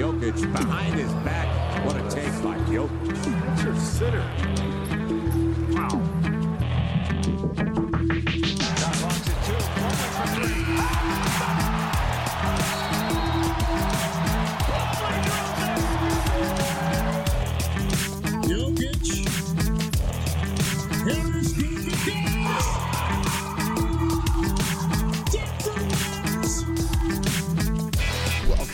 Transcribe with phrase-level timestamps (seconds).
[0.00, 1.84] Jokic behind his back.
[1.84, 3.22] What a take by Jokic.
[3.44, 4.24] That's your sitter.
[5.74, 6.00] Wow.
[18.48, 19.06] Jokic.
[21.04, 22.39] Harris good for gas.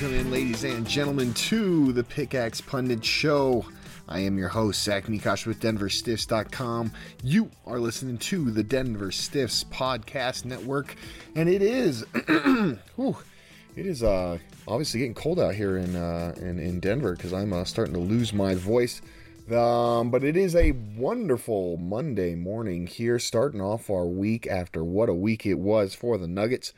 [0.06, 3.66] Welcome in, ladies and gentlemen, to the Pickaxe Pundit Show.
[4.08, 6.92] I am your host, Zach Mikosh with DenverStiffs.com.
[7.24, 10.94] You are listening to the Denver Stiffs Podcast Network,
[11.34, 12.02] and it is,
[12.94, 13.16] whew,
[13.74, 17.52] it is uh, obviously getting cold out here in uh, in, in Denver because I'm
[17.52, 19.02] uh, starting to lose my voice.
[19.50, 25.08] Um, but it is a wonderful Monday morning here, starting off our week after what
[25.08, 26.72] a week it was for the Nuggets.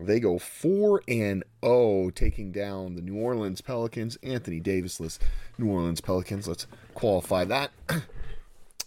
[0.00, 5.18] They go 4 and 0 taking down the New Orleans Pelicans, Anthony Davisless
[5.58, 6.46] New Orleans Pelicans.
[6.46, 7.70] Let's qualify that.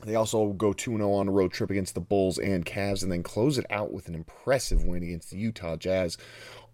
[0.04, 3.12] They also go 2 0 on a road trip against the Bulls and Cavs and
[3.12, 6.18] then close it out with an impressive win against the Utah Jazz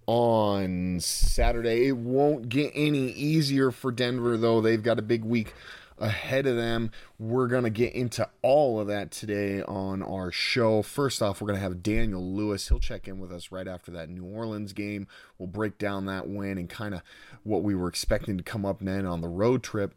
[0.06, 1.88] on Saturday.
[1.88, 4.62] It won't get any easier for Denver, though.
[4.62, 5.54] They've got a big week
[5.98, 6.92] ahead of them.
[7.20, 10.82] We're going to get into all of that today on our show.
[10.82, 12.68] First off, we're going to have Daniel Lewis.
[12.68, 15.08] He'll check in with us right after that New Orleans game.
[15.38, 17.02] We'll break down that win and kind of
[17.44, 19.94] what we were expecting to come up then on the road trip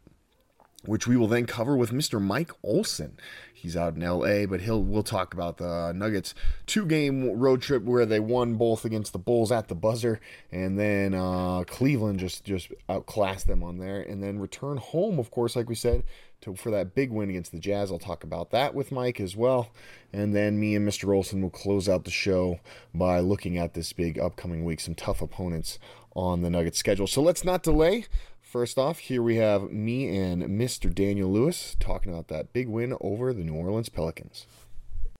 [0.85, 2.21] which we will then cover with Mr.
[2.21, 3.17] Mike Olson.
[3.53, 6.33] He's out in LA, but he'll we'll talk about the Nuggets
[6.65, 10.19] two game road trip where they won both against the Bulls at the buzzer,
[10.51, 15.29] and then uh, Cleveland just just outclassed them on there, and then return home, of
[15.29, 16.03] course, like we said,
[16.41, 17.91] to for that big win against the Jazz.
[17.91, 19.69] I'll talk about that with Mike as well,
[20.11, 21.15] and then me and Mr.
[21.15, 22.59] Olson will close out the show
[22.95, 25.77] by looking at this big upcoming week, some tough opponents
[26.15, 27.07] on the Nuggets schedule.
[27.07, 28.05] So let's not delay.
[28.51, 30.93] First off, here we have me and Mr.
[30.93, 34.45] Daniel Lewis talking about that big win over the New Orleans Pelicans.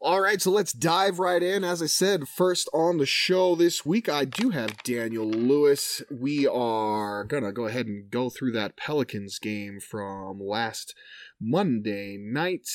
[0.02, 1.64] All right, so let's dive right in.
[1.64, 6.02] As I said, first on the show this week, I do have Daniel Lewis.
[6.12, 10.94] We are going to go ahead and go through that Pelicans game from last
[11.40, 12.68] Monday night.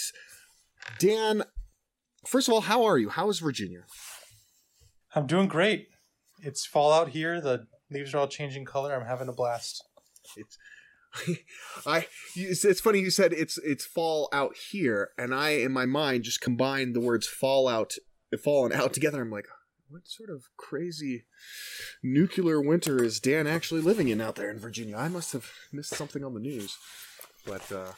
[0.99, 1.43] Dan,
[2.27, 3.11] first of all, how are you?
[3.11, 3.83] How is Virginia?
[5.15, 5.89] I'm doing great.
[6.43, 7.43] It's fall out here.
[7.43, 8.95] The leaves are all changing color.
[8.95, 9.85] I'm having a blast.
[10.37, 10.59] It's
[11.87, 16.25] I it's, funny you said it's it's fall out here and I in my mind
[16.25, 17.95] just combined the words fallout
[18.43, 19.23] fallen out together.
[19.23, 19.47] I'm like
[19.89, 21.25] what sort of crazy
[22.03, 24.97] nuclear winter is Dan actually living in out there in Virginia?
[24.97, 26.77] I must have missed something on the news.
[27.47, 27.93] But uh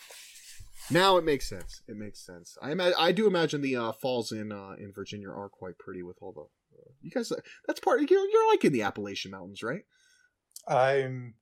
[0.90, 1.82] now it makes sense.
[1.86, 2.56] It makes sense.
[2.62, 6.02] I ima- I do imagine the uh, falls in uh, in Virginia are quite pretty
[6.02, 7.32] with all the uh, you guys
[7.66, 9.82] that's part you're, you're like in the Appalachian Mountains right?
[10.66, 11.34] I'm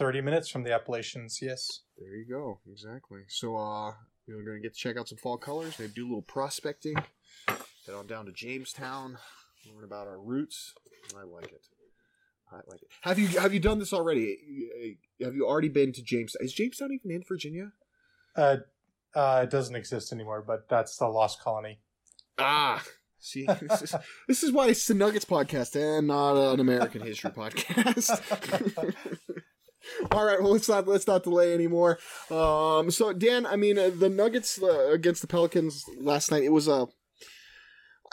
[0.00, 1.82] 30 minutes from the Appalachians, yes.
[1.98, 2.58] There you go.
[2.72, 3.20] Exactly.
[3.28, 3.92] So uh
[4.26, 6.96] we're gonna get to check out some fall colors, maybe do a little prospecting.
[7.46, 9.18] Head on down to Jamestown,
[9.70, 10.72] learn about our roots.
[11.14, 11.66] I like it.
[12.50, 12.88] I like it.
[13.02, 14.96] Have you have you done this already?
[15.22, 16.46] Have you already been to Jamestown?
[16.46, 17.72] Is Jamestown even in Virginia?
[18.34, 18.56] Uh,
[19.14, 21.80] uh, it doesn't exist anymore, but that's the lost colony.
[22.38, 22.82] Ah,
[23.18, 23.94] see, this is,
[24.28, 28.94] this is why it's the Nuggets podcast and not an American history podcast.
[30.10, 31.98] All right, well let's not let's not delay anymore.
[32.30, 36.44] Um, so Dan, I mean uh, the Nuggets uh, against the Pelicans last night.
[36.44, 36.86] It was a,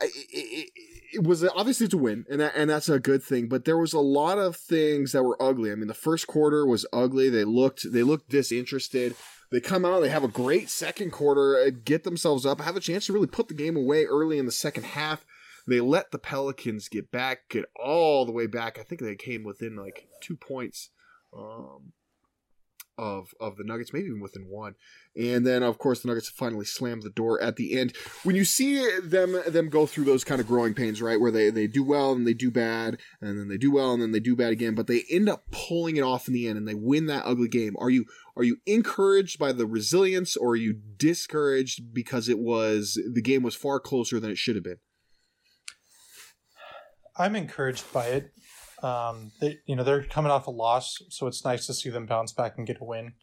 [0.01, 0.69] it, it,
[1.13, 3.47] it was a, obviously it's a win, and that, and that's a good thing.
[3.47, 5.71] But there was a lot of things that were ugly.
[5.71, 7.29] I mean, the first quarter was ugly.
[7.29, 9.15] They looked they looked disinterested.
[9.49, 12.81] They come out, they have a great second quarter, uh, get themselves up, have a
[12.81, 15.25] chance to really put the game away early in the second half.
[15.65, 18.77] They let the Pelicans get back, get all the way back.
[18.77, 20.89] I think they came within like two points
[21.37, 21.93] um,
[22.97, 24.75] of of the Nuggets, maybe even within one.
[25.15, 27.95] And then, of course, the Nuggets finally slam the door at the end.
[28.23, 31.49] When you see them them go through those kind of growing pains, right, where they
[31.49, 34.19] they do well and they do bad, and then they do well and then they
[34.19, 36.73] do bad again, but they end up pulling it off in the end and they
[36.73, 37.75] win that ugly game.
[37.77, 38.05] Are you
[38.35, 43.43] are you encouraged by the resilience, or are you discouraged because it was the game
[43.43, 44.79] was far closer than it should have been?
[47.19, 48.31] I'm encouraged by it.
[48.83, 52.05] Um, they, you know, they're coming off a loss, so it's nice to see them
[52.05, 53.13] bounce back and get a win.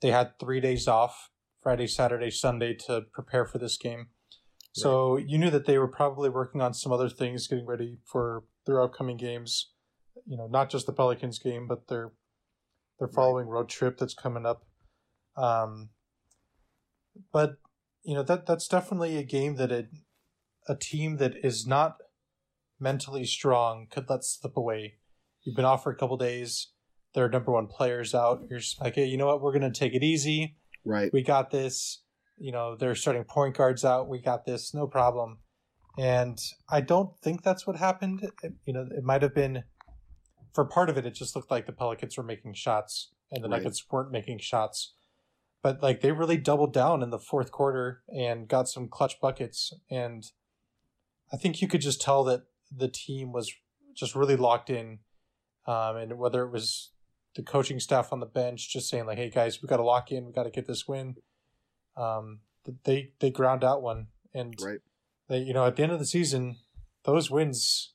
[0.00, 1.30] They had three days off
[1.62, 4.08] Friday, Saturday, Sunday to prepare for this game.
[4.72, 8.44] So you knew that they were probably working on some other things, getting ready for
[8.66, 9.72] their upcoming games.
[10.26, 12.12] You know, not just the Pelicans game, but their
[12.98, 14.66] their following road trip that's coming up.
[15.34, 15.90] Um,
[17.32, 17.56] but
[18.02, 19.88] you know that that's definitely a game that it,
[20.68, 21.96] a team that is not
[22.78, 24.94] mentally strong could let slip away.
[25.42, 26.72] You've been off for a couple days.
[27.14, 28.42] Their number one players out.
[28.50, 29.40] You're just like, hey, you know what?
[29.40, 30.56] We're gonna take it easy.
[30.84, 31.12] Right.
[31.12, 32.02] We got this.
[32.38, 34.08] You know, they're starting point guards out.
[34.08, 34.74] We got this.
[34.74, 35.38] No problem.
[35.98, 36.38] And
[36.70, 38.30] I don't think that's what happened.
[38.42, 39.64] It- you know, it might have been
[40.54, 41.06] for part of it.
[41.06, 43.58] It just looked like the Pelicans were making shots and the Right.
[43.62, 44.94] Nuggets weren't making shots.
[45.62, 49.72] But like they really doubled down in the fourth quarter and got some clutch buckets.
[49.90, 50.24] And
[51.32, 52.42] I think you could just tell that
[52.74, 53.52] the team was
[53.94, 54.98] just really locked in.
[55.66, 56.92] Um, and whether it was
[57.34, 60.12] the coaching staff on the bench just saying like, "Hey guys, we got to lock
[60.12, 60.24] in.
[60.26, 61.16] We got to get this win."
[61.96, 62.40] Um,
[62.84, 64.80] they they ground out one, and Right.
[65.28, 66.56] they you know at the end of the season,
[67.04, 67.92] those wins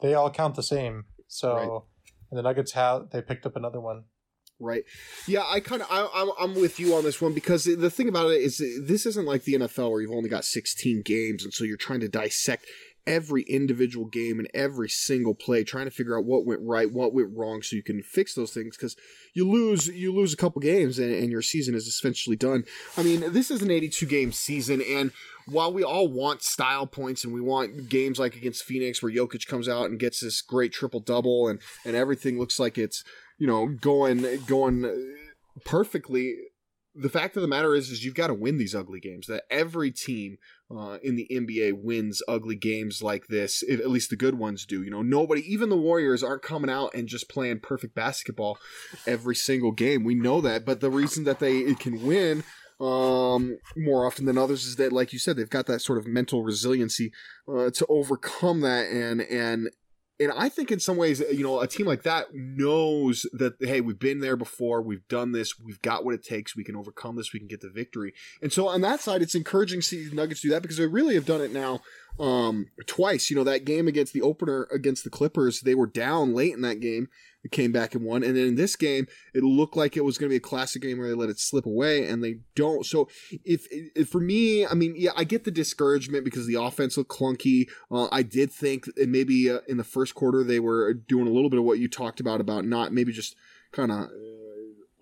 [0.00, 1.04] they all count the same.
[1.28, 1.82] So, Right.
[2.30, 4.04] and the Nuggets have they picked up another one.
[4.58, 4.84] Right.
[5.26, 8.08] Yeah, I kind of I, I'm I'm with you on this one because the thing
[8.08, 11.52] about it is this isn't like the NFL where you've only got 16 games and
[11.52, 12.66] so you're trying to dissect
[13.06, 17.12] every individual game and every single play, trying to figure out what went right, what
[17.12, 18.76] went wrong, so you can fix those things.
[18.76, 18.96] Because
[19.34, 22.64] you lose you lose a couple games and, and your season is essentially done.
[22.96, 25.12] I mean, this is an 82 game season and.
[25.46, 29.48] While we all want style points and we want games like against Phoenix where Jokic
[29.48, 33.02] comes out and gets this great triple double and, and everything looks like it's
[33.38, 35.16] you know going going
[35.64, 36.36] perfectly
[36.94, 39.44] the fact of the matter is is you've got to win these ugly games that
[39.50, 40.38] every team
[40.76, 44.64] uh, in the nba wins ugly games like this if, at least the good ones
[44.64, 45.02] do you know?
[45.02, 48.58] Nobody even the warriors aren't coming out and just playing perfect basketball
[49.06, 50.04] every single game.
[50.04, 52.44] We know that but the reason that they can win
[52.82, 56.06] um, more often than others is that, like you said, they've got that sort of
[56.06, 57.12] mental resiliency
[57.48, 59.70] uh, to overcome that, and and
[60.20, 63.80] and I think in some ways, you know, a team like that knows that hey,
[63.80, 67.16] we've been there before, we've done this, we've got what it takes, we can overcome
[67.16, 68.12] this, we can get the victory.
[68.40, 71.14] And so on that side, it's encouraging to see Nuggets do that because they really
[71.14, 71.80] have done it now
[72.20, 73.30] um, twice.
[73.30, 76.60] You know, that game against the opener against the Clippers, they were down late in
[76.62, 77.08] that game.
[77.50, 78.22] Came back and won.
[78.22, 80.80] And then in this game, it looked like it was going to be a classic
[80.80, 82.86] game where they let it slip away and they don't.
[82.86, 83.08] So
[83.44, 87.10] if, if for me, I mean, yeah, I get the discouragement because the offense looked
[87.10, 87.68] clunky.
[87.90, 91.50] Uh, I did think maybe uh, in the first quarter they were doing a little
[91.50, 93.34] bit of what you talked about, about not maybe just
[93.72, 94.08] kind of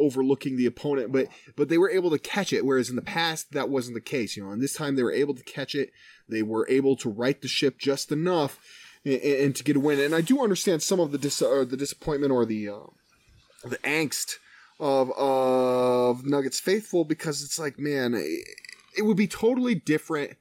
[0.00, 2.64] overlooking the opponent, but but they were able to catch it.
[2.64, 4.50] Whereas in the past that wasn't the case, you know.
[4.50, 5.90] And this time they were able to catch it.
[6.28, 8.58] They were able to right the ship just enough
[9.04, 10.00] and, and to get a win.
[10.00, 12.86] And I do understand some of the dis- or the disappointment or the uh,
[13.64, 14.34] the angst
[14.78, 20.36] of of Nuggets faithful because it's like, man, it, would be totally different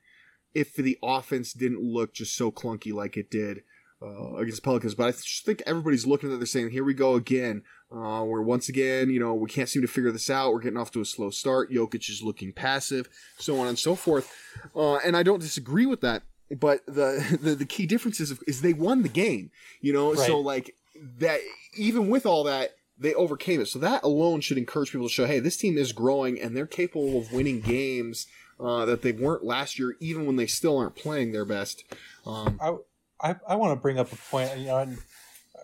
[0.53, 3.63] if the offense didn't look just so clunky like it did
[4.01, 4.95] uh, against Pelicans.
[4.95, 7.63] But I just think everybody's looking at it, they're saying, here we go again.
[7.91, 10.53] Uh, where once again, you know, we can't seem to figure this out.
[10.53, 11.71] We're getting off to a slow start.
[11.71, 13.09] Jokic is looking passive,
[13.39, 14.31] so on and so forth.
[14.75, 16.21] Uh, and I don't disagree with that.
[16.57, 19.51] But the, the, the key difference is, is they won the game,
[19.81, 20.15] you know?
[20.15, 20.75] So like
[21.19, 21.39] that,
[21.75, 23.67] even with all that, they overcame it.
[23.67, 26.67] So that alone should encourage people to show, hey, this team is growing and they're
[26.67, 28.27] capable of winning games
[28.59, 31.85] uh, that they weren't last year, even when they still aren't playing their best.
[32.25, 32.75] Um, I,
[33.21, 34.97] I, I want to bring up a point, you know, and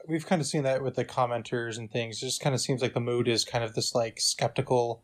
[0.08, 2.18] we've kind of seen that with the commenters and things.
[2.18, 5.04] It just kind of seems like the mood is kind of this like skeptical,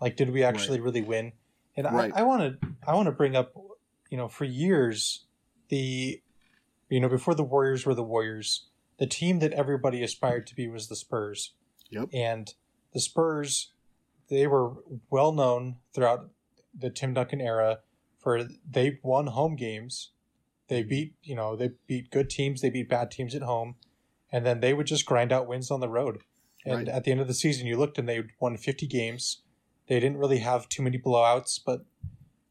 [0.00, 1.32] like did we actually really win?
[1.76, 2.12] And Right.
[2.14, 3.54] I, I want to I want to bring up,
[4.12, 5.24] you know, for years,
[5.70, 6.20] the,
[6.90, 8.66] you know, before the Warriors were the Warriors,
[8.98, 11.54] the team that everybody aspired to be was the Spurs.
[11.88, 12.10] Yep.
[12.12, 12.52] And
[12.92, 13.72] the Spurs,
[14.28, 14.74] they were
[15.08, 16.28] well known throughout
[16.78, 17.78] the Tim Duncan era
[18.18, 20.10] for they won home games.
[20.68, 20.90] They mm-hmm.
[20.90, 23.76] beat, you know, they beat good teams, they beat bad teams at home,
[24.30, 26.18] and then they would just grind out wins on the road.
[26.66, 26.88] And Right.
[26.88, 29.40] at the end of the season, you looked and they won 50 games.
[29.86, 31.86] They didn't really have too many blowouts, but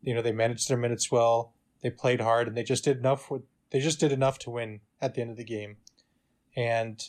[0.01, 1.53] you know, they managed their minutes well.
[1.81, 4.81] They played hard and they just did enough with they just did enough to win
[5.01, 5.77] at the end of the game.
[6.55, 7.01] And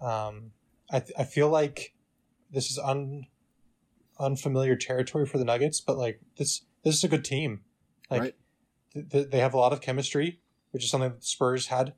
[0.00, 0.50] um,
[0.90, 1.94] I, th- I feel like
[2.50, 3.26] this is un,
[4.18, 7.60] unfamiliar territory for the Nuggets, but like this this is a good team.
[8.10, 8.34] Like Right.
[8.92, 10.40] th- th- they have a lot of chemistry,
[10.72, 11.94] which is something that the Spurs had.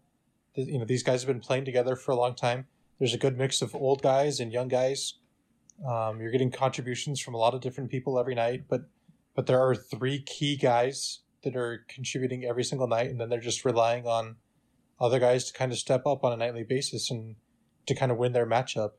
[0.55, 2.67] You know, these guys have been playing together for a long time.
[2.99, 5.15] There's a good mix of old guys and young guys.
[5.87, 8.89] Um, you're getting contributions from a lot of different people every night, but
[9.37, 13.39] but there are three key guys that are contributing every single night, and then they're
[13.39, 14.37] just relying on
[15.01, 17.37] other guys to kind of step up on a nightly basis and
[17.87, 18.93] to kind of win their matchup.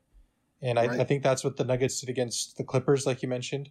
[0.62, 1.00] And I, Right.
[1.00, 3.68] I think that's what the Nuggets did against the Clippers, like you mentioned.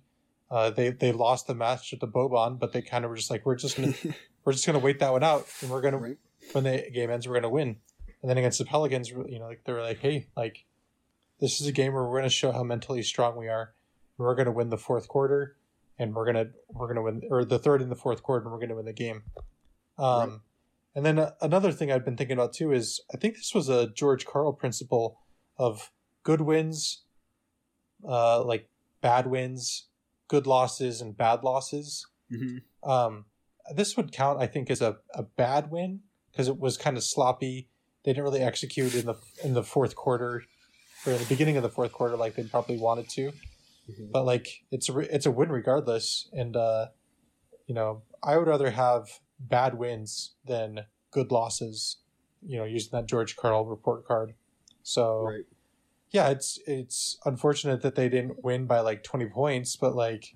[0.51, 3.29] Uh, they they lost the match with the Boban, but they kind of were just
[3.31, 3.93] like, we're just gonna
[4.45, 6.17] we're just gonna wait that one out, and we're gonna Right.
[6.53, 7.77] when the game ends, we're gonna win.
[8.21, 10.65] And then against the Pelicans, you know, like they were like, hey, like
[11.41, 13.73] this is a game where we're gonna show how mentally strong we are.
[14.17, 15.56] We're gonna win the fourth quarter,
[15.99, 18.59] and we're gonna we're gonna win or the third and the fourth quarter, and we're
[18.59, 19.23] gonna win the game.
[19.97, 20.39] Um, Right.
[20.95, 23.67] and then uh, another thing I've been thinking about too is I think this was
[23.69, 25.19] a George Karl principle
[25.57, 25.91] of
[26.23, 27.03] good wins,
[28.07, 28.69] uh, like
[29.01, 29.87] bad wins,
[30.27, 32.05] good losses, and bad losses.
[32.31, 32.61] Mhm.
[32.83, 33.25] Um,
[33.75, 36.01] this would count, I think, as a, a bad win
[36.31, 37.69] because it was kind of sloppy.
[38.03, 40.43] They didn't really execute in the in the fourth quarter
[41.05, 43.31] or in the beginning of the fourth quarter like they probably wanted to.
[43.89, 44.11] Mhm.
[44.11, 46.87] But like it's a it's a win regardless, and uh,
[47.67, 49.07] you know I would rather have
[49.39, 51.97] bad wins than good losses.
[52.45, 54.33] You know, using that George Karl report card.
[54.83, 55.45] So Right.
[56.11, 60.35] yeah, it's it's unfortunate that they didn't win by like twenty points, but like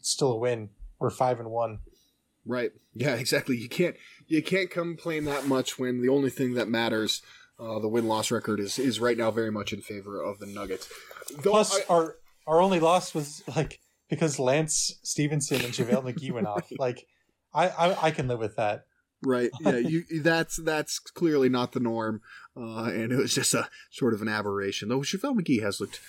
[0.00, 0.70] it's still a win.
[0.98, 1.80] We're five and one.
[2.46, 2.72] Right.
[2.94, 3.56] Yeah, exactly.
[3.56, 3.96] You can't
[4.26, 7.22] you can't complain that much when the only thing that matters,
[7.58, 10.46] uh, the win loss record is is right now very much in favor of the
[10.46, 10.88] Nuggets.
[11.42, 16.32] Though Plus, I- our our only loss was like because Lance Stephenson and JaVale McGee
[16.32, 16.70] went off.
[16.78, 17.06] Like,
[17.54, 18.84] I, I I can live with that.
[19.24, 19.50] right.
[19.60, 22.20] Yeah, you that's that's clearly not the norm,
[22.56, 24.88] uh, and it was just a sort of an aberration.
[24.88, 26.00] Though JaVale McGee has looked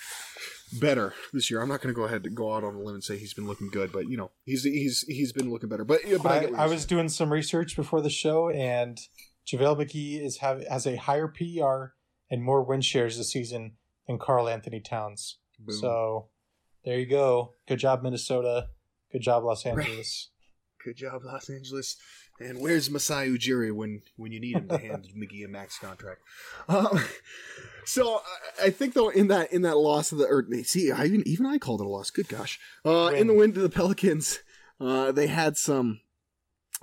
[0.74, 1.62] better this year.
[1.62, 3.34] I'm not going to go ahead and go out on a limb and say he's
[3.34, 5.86] been looking good, but you know he's he's he's been looking better.
[5.86, 9.00] But, yeah, but I, I, I was doing some research before the show, and
[9.48, 11.94] JaVale McGee is have has a higher PER
[12.30, 13.74] and more win shares this season
[14.08, 15.38] than Karl-Anthony Towns.
[15.60, 15.76] Boom.
[15.76, 16.28] So
[16.86, 17.54] there you go.
[17.68, 18.70] Good job, Minnesota.
[19.12, 19.78] Good job, Los Right.
[19.78, 20.30] Angeles.
[20.84, 21.98] Good job, Los Angeles.
[22.40, 26.22] And where's Masai Ujiri when when you need him to hand McGee a max contract?
[26.70, 27.04] Um,
[27.84, 28.22] so
[28.62, 31.46] I, think though in that in that loss of the or see I even even
[31.48, 32.12] I called it a loss.
[32.12, 33.54] Good gosh, uh, in the Win.
[33.54, 34.40] to the Pelicans,
[34.80, 36.02] uh, they had some.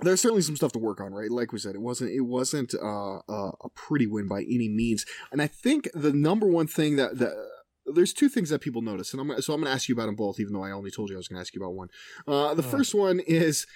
[0.01, 1.31] There's certainly some stuff to work on, right?
[1.31, 5.05] Like we said, it wasn't it wasn't uh, uh, a pretty win by any means,
[5.31, 7.33] and I think the number one thing that that
[7.93, 10.07] there's two things that people notice, and I'm so I'm going to ask you about
[10.07, 11.73] them both, even though I only told you I was going to ask you about
[11.75, 11.89] one.
[12.27, 12.69] Uh, the Hmm.
[12.69, 13.67] first one is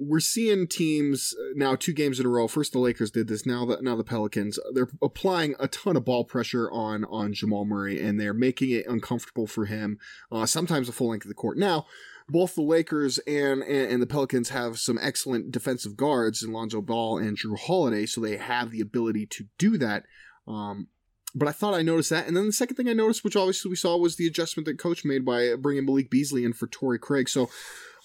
[0.00, 2.46] we're seeing teams uh, now two games in a row.
[2.46, 3.44] First the Lakers did this.
[3.44, 4.58] Now the now the Pelicans.
[4.72, 8.86] They're applying a ton of ball pressure on on Jamal Murray, and they're making it
[8.86, 9.98] uncomfortable for him.
[10.30, 11.58] Uh, sometimes the full length of the court.
[11.58, 11.86] Now
[12.30, 16.80] both the Lakers and, and and the Pelicans have some excellent defensive guards in Lonzo
[16.82, 20.04] Ball and Jrue Holiday, so they have the ability to do that.
[20.46, 20.88] Um,
[21.34, 23.68] but I thought I noticed that, and then the second thing I noticed, which obviously
[23.68, 26.98] we saw, was the adjustment that Coach made by bringing Malik Beasley in for Torrey
[26.98, 27.28] Craig.
[27.28, 27.50] So,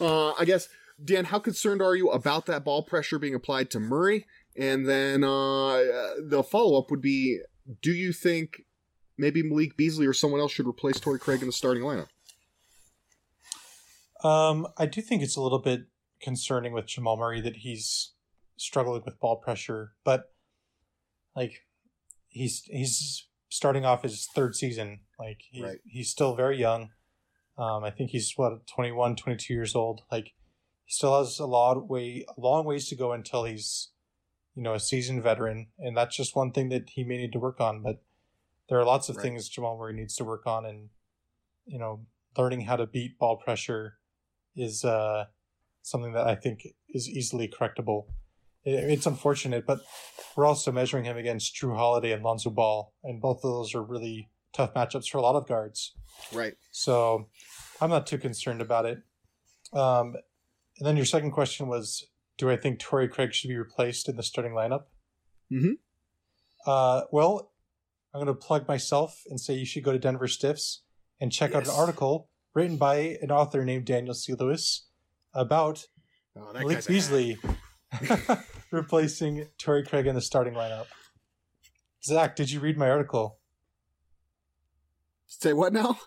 [0.02, 0.68] uh, I guess
[1.04, 4.26] Dan, how concerned are you about that ball pressure being applied to Murray?
[4.58, 5.78] And then uh,
[6.22, 7.40] the follow up would be:
[7.82, 8.64] Do you think
[9.18, 12.08] maybe Malik Beasley or someone else should replace Torrey Craig in the starting lineup?
[14.24, 15.88] Um, I do think it's a little bit
[16.22, 18.14] concerning with Jamal Murray that he's
[18.58, 20.32] struggling with ball pressure, but
[21.36, 21.66] like
[22.34, 25.02] he's he's starting off his third season.
[25.20, 25.80] Like he, Right.
[25.86, 26.90] he's still very young.
[27.58, 30.02] Um, I think he's what 21, 22 years old.
[30.12, 30.34] Like
[30.86, 33.90] he still has a lot way a long ways to go until he's
[34.56, 37.40] you know a seasoned veteran, and that's just one thing that he may need to
[37.40, 37.82] work on.
[37.84, 38.02] But
[38.70, 39.24] there are lots of Right.
[39.24, 40.90] things Jamal Murray needs to work on, and
[41.66, 42.06] you know
[42.38, 44.00] learning how to beat ball pressure
[44.56, 45.26] is uh,
[45.84, 48.06] something that I think is easily correctable.
[48.66, 49.80] It, it's unfortunate, but
[50.36, 53.84] we're also measuring him against Jrue Holiday and Lonzo Ball, and both of those are
[53.84, 55.94] really tough matchups for a lot of guards.
[56.32, 56.54] Right.
[56.72, 57.28] So
[57.82, 59.00] I'm not too concerned about it.
[59.74, 60.16] Um,
[60.80, 62.06] and then your second question was,
[62.38, 64.84] do I think Torrey Craig should be replaced in the starting lineup?
[65.52, 65.78] Mhm.
[66.66, 67.52] Uh, well,
[68.14, 70.84] I'm going to plug myself and say you should go to Denver Stiffs
[71.20, 74.34] and check out an article written by an author named Daniel C.
[74.34, 74.88] Lewis
[75.34, 75.88] about
[76.36, 77.38] Oh, Malik Beasley
[78.72, 80.86] replacing Torrey Craig in the starting lineup.
[82.04, 83.40] Zach, did you read my article?
[85.28, 86.00] Say what now?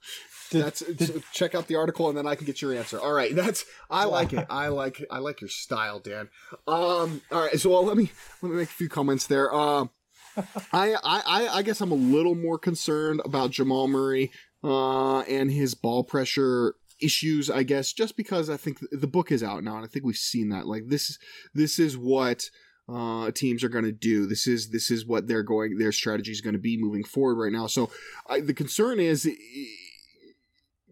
[0.50, 3.00] Did- that's did- check out the article and then I can get your answer.
[3.00, 4.46] All right, that's I like it.
[4.48, 6.28] I like I like your style, Dan.
[6.68, 8.10] Um, all right, so let me
[8.42, 9.52] let me make a few comments there.
[9.52, 9.90] Um,
[10.72, 14.30] I, I I I guess I'm a little more concerned about Jamal Murray
[14.62, 17.50] uh and his ball pressure issues.
[17.50, 20.16] I guess just because I think the book is out now and I think we've
[20.16, 20.66] seen that.
[20.66, 21.18] Like this
[21.54, 22.50] this is what
[22.88, 24.26] uh teams are going to do.
[24.26, 27.36] This is this is what they're going their strategy is going to be moving forward
[27.36, 27.66] right now.
[27.66, 27.90] So
[28.28, 29.28] I, the concern is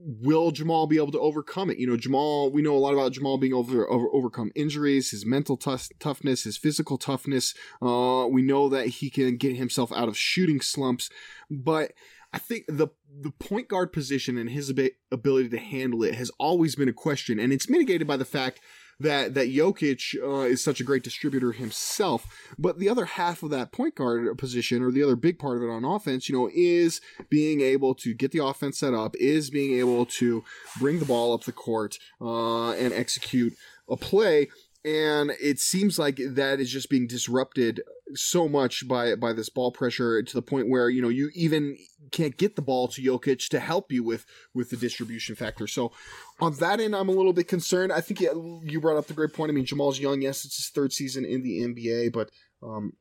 [0.05, 1.79] will Jamal be able to overcome it?
[1.79, 5.25] You know, Jamal, we know a lot about Jamal being to over, overcome injuries, his
[5.25, 7.55] mental tough, toughness, his physical toughness.
[7.81, 11.09] Uh, we know that he can get himself out of shooting slumps,
[11.51, 11.93] but
[12.33, 12.89] I think the
[13.21, 16.93] the point guard position and his ab- ability to handle it has always been a
[16.93, 18.61] question, and it's mitigated by the fact
[19.01, 22.27] that that Jokic uh, is such a great distributor himself.
[22.59, 25.63] But the other half of that point guard position, or the other big part of
[25.63, 29.51] it on offense, you know, is being able to get the offense set up, is
[29.51, 30.45] being able to
[30.79, 33.55] bring the ball up the court uh, and execute
[33.89, 34.49] a play
[34.85, 37.81] and it seems like that is just being disrupted
[38.15, 41.77] so much by by this ball pressure to the point where you know you even
[42.11, 45.67] can't get the ball to Jokic to help you with with the distribution factor.
[45.67, 45.93] So
[46.41, 47.93] on that end, I'm a little bit concerned.
[47.93, 49.51] I think you brought up the great point.
[49.51, 50.21] I mean, Jamal's young.
[50.21, 52.31] Yes, it's his third season in the NBA, but
[52.63, 52.93] um,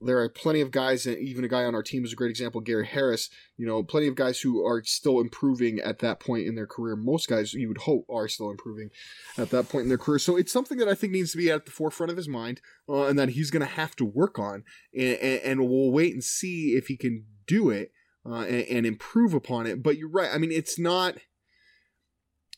[0.00, 2.30] there are plenty of guys, and even a guy on our team is a great
[2.30, 3.30] example, Gary Harris.
[3.56, 6.94] You know, plenty of guys who are still improving at that point in their career.
[6.94, 8.90] Most guys you would hope are still improving
[9.36, 10.18] at that point in their career.
[10.18, 12.60] So it's something that I think needs to be at the forefront of his mind,
[12.88, 14.64] uh, and that he's going to have to work on.
[14.94, 17.90] And, and, and, we'll wait and see if he can do it
[18.24, 19.82] uh, and, and improve upon it.
[19.82, 20.30] But you're right.
[20.32, 21.16] I mean, it's not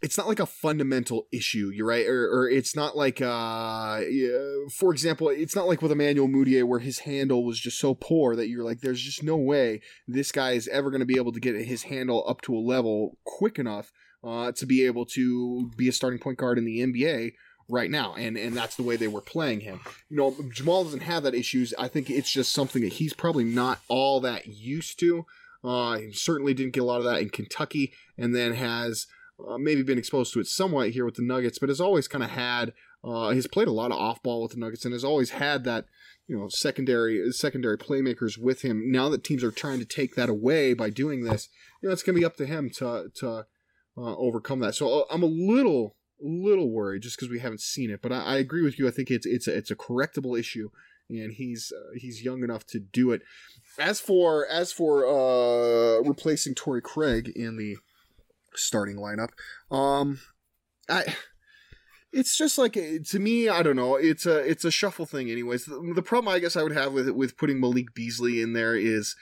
[0.02, 4.00] it's not like a fundamental issue, you're right, or, or it's not like, uh,
[4.70, 8.34] for example, it's not like with Emmanuel Mudiay where his handle was just so poor
[8.34, 11.32] that you're like, there's just no way this guy is ever going to be able
[11.32, 13.92] to get his handle up to a level quick enough
[14.24, 17.32] uh, to be able to be a starting point guard in the NBA
[17.68, 19.80] right now, and and that's the way they were playing him.
[20.08, 21.72] You know, Jamal doesn't have that issues.
[21.78, 25.26] I think it's just something that he's probably not all that used to.
[25.62, 29.06] Uh, he certainly didn't get a lot of that in Kentucky, and then has
[29.48, 32.24] uh, maybe been exposed to it somewhat here with the Nuggets, but has always kind
[32.24, 32.72] of had.
[33.02, 35.64] Uh, he's played a lot of off ball with the Nuggets and has always had
[35.64, 35.86] that,
[36.26, 38.90] you know, secondary secondary playmakers with him.
[38.90, 41.48] Now that teams are trying to take that away by doing this,
[41.80, 43.46] you know, it's going to be up to him to to
[43.96, 44.74] uh, overcome that.
[44.74, 48.20] So uh, I'm a little little worried just because we haven't seen it, but I,
[48.20, 48.86] I, agree with you.
[48.86, 50.70] I think it's it's a, it's a correctable issue,
[51.08, 53.22] and he's uh, he's young enough to do it.
[53.78, 57.76] As for as for uh, replacing Torrey Craig in the
[58.54, 59.30] starting lineup.
[59.70, 60.20] Um,
[60.88, 61.14] I
[62.12, 65.64] it's just like to me i don't know it's a it's a shuffle thing anyways
[65.64, 68.74] the, the problem i guess i would have with with putting malik beasley in there
[68.74, 69.14] is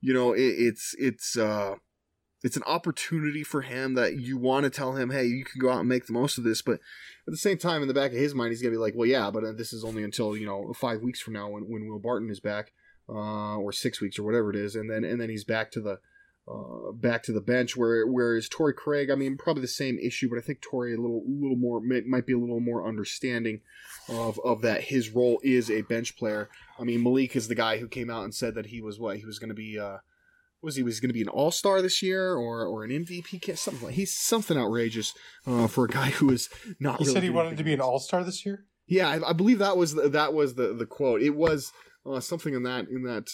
[0.00, 1.74] you know it, it's it's uh
[2.42, 5.70] it's an opportunity for him that you want to tell him hey you can go
[5.70, 8.12] out and make the most of this but at the same time in the back
[8.12, 10.36] of his mind he's gonna be like well yeah but uh, this is only until
[10.36, 12.72] you know five weeks from now when, when will barton is back
[13.08, 15.80] uh, or six weeks or whatever it is and then and then he's back to
[15.80, 15.98] the
[16.48, 17.76] uh, back to the bench.
[17.76, 21.00] Where whereas Torrey Craig, I mean, probably the same issue, but I think Torrey a
[21.00, 23.60] little little more might be a little more understanding
[24.08, 26.48] of of that his role is a bench player.
[26.78, 29.16] I mean, Malik is the guy who came out and said that he was what
[29.18, 29.78] he was going to be.
[29.78, 29.98] Uh,
[30.62, 33.56] was he was going to be an All Star this year or or an MVP?
[33.56, 35.14] Something like he's something outrageous
[35.46, 36.98] uh, for a guy who is not.
[36.98, 38.64] He really said he wanted to be an All Star this year.
[38.86, 41.20] Yeah, I, I, believe that was the, that was the the quote.
[41.20, 41.72] It was
[42.04, 43.28] uh, something in that in that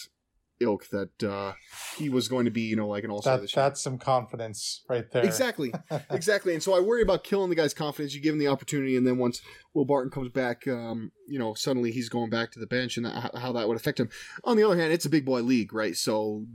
[0.63, 1.53] ilk that uh,
[1.97, 3.37] he was going to be, you know, like an all star.
[3.37, 5.23] That, that's some confidence right there.
[5.23, 5.73] Exactly,
[6.09, 6.53] exactly.
[6.53, 8.13] And so I worry about killing the guy's confidence.
[8.15, 9.41] You give him the opportunity, and then once
[9.73, 13.05] Will Barton comes back, um, you know, suddenly he's going back to the bench, and
[13.05, 14.09] that, how that would affect him.
[14.43, 15.95] On the other hand, it's a big boy league, right?
[15.95, 16.45] So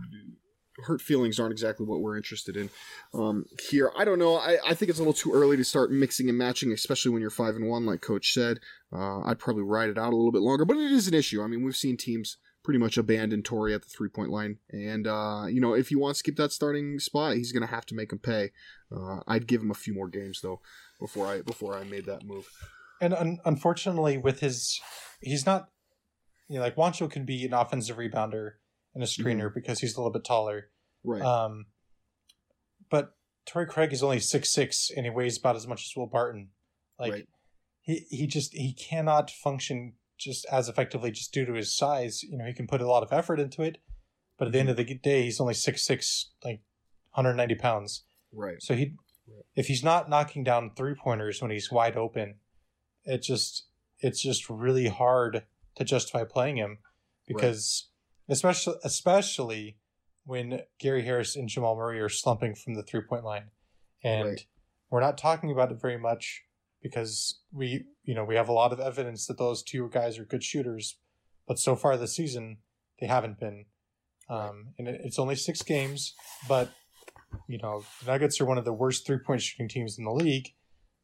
[0.85, 2.71] hurt feelings aren't exactly what we're interested in
[3.15, 3.91] um, here.
[3.97, 4.37] I don't know.
[4.37, 7.21] I, I think it's a little too early to start mixing and matching, especially when
[7.21, 8.59] you're five and one, like Coach said.
[8.93, 11.43] Uh, I'd probably ride it out a little bit longer, but it is an issue.
[11.43, 12.37] I mean, we've seen teams
[12.69, 14.59] pretty much abandoned Torrey at the three point line.
[14.69, 17.75] And, uh, you know, if he wants to keep that starting spot, he's going to
[17.75, 18.51] have to make him pay.
[18.95, 20.61] Uh, I'd give him a few more games, though,
[21.01, 22.47] before I before I made that move.
[23.01, 24.79] And un- unfortunately, with his,
[25.23, 25.71] he's not,
[26.47, 28.57] you know, like Juancho can be an offensive rebounder
[28.95, 29.55] and a screener mm-hmm.
[29.55, 30.67] because he's a little bit taller.
[31.03, 31.23] Right.
[31.23, 31.69] Um,
[32.91, 33.15] but
[33.47, 36.51] Torrey Craig is only six six and he weighs about as much as Will Barton.
[36.99, 37.29] Like, right.
[37.81, 42.23] he, he just, he cannot function just as effectively just due to his size.
[42.23, 43.79] You know, he can put a lot of effort into it,
[44.37, 46.61] but at the end of the day, he's only six six, like
[47.13, 48.05] 190 pounds.
[48.33, 48.63] Right.
[48.63, 48.95] So he,
[49.55, 52.35] if he's not knocking down three pointers when he's wide open,
[53.05, 53.67] it just
[54.01, 55.45] it's just really hard
[55.77, 56.79] to justify playing him
[57.27, 57.89] because
[58.29, 58.35] right.
[58.35, 59.77] especially especially
[60.25, 63.51] when Gary Harris and Jamal Murray are slumping from the three point line,
[64.05, 64.47] and right.
[64.91, 66.43] we're not talking about it very much
[66.83, 70.25] because we you know we have a lot of evidence that those two guys are
[70.25, 70.99] good shooters,
[71.47, 72.59] but so far this season
[73.01, 73.67] they haven't been.
[74.29, 76.15] Um, and it, it's only six games,
[76.49, 76.71] but
[77.49, 80.13] you know the Nuggets are one of the worst three point shooting teams in the
[80.13, 80.49] league,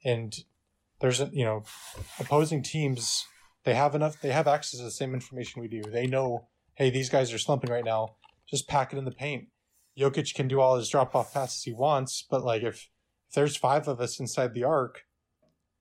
[0.05, 0.35] and
[1.01, 1.65] there's a, you know
[2.19, 3.25] opposing teams
[3.65, 5.83] they have enough they have access to the same information we do.
[5.83, 8.17] They know hey these guys are slumping right now,
[8.49, 9.49] just pack it in the paint.
[9.99, 12.89] Jokic can do all his drop off passes he wants, but like if
[13.35, 15.03] there's five of us inside the arc,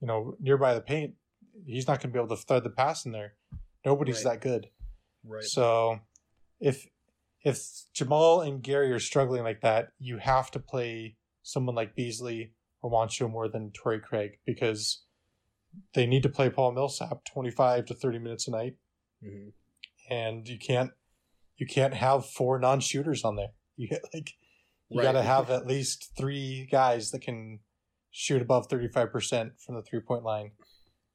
[0.03, 1.13] you know, nearby the paint,
[1.65, 3.35] he's not going to be able to thread the pass in there.
[3.85, 4.33] Nobody's Right.
[4.33, 4.69] that good.
[5.23, 5.43] Right.
[5.45, 6.01] So
[6.59, 6.85] if
[7.45, 12.53] if Jamal and Gary are struggling like that, you have to play someone like Beasley
[12.81, 15.05] or Juancho more than Torrey Craig because
[15.93, 18.75] they need to play Paul Millsap 25 to 30 minutes a night
[19.23, 19.53] Mhm.
[20.09, 20.91] and you can't
[21.55, 23.53] you can't have four non-shooters on there.
[23.77, 24.31] You get like
[24.89, 25.03] you Right.
[25.03, 27.61] got to have at least 3 guys that can
[28.13, 30.51] shoot above 35% from the three-point line.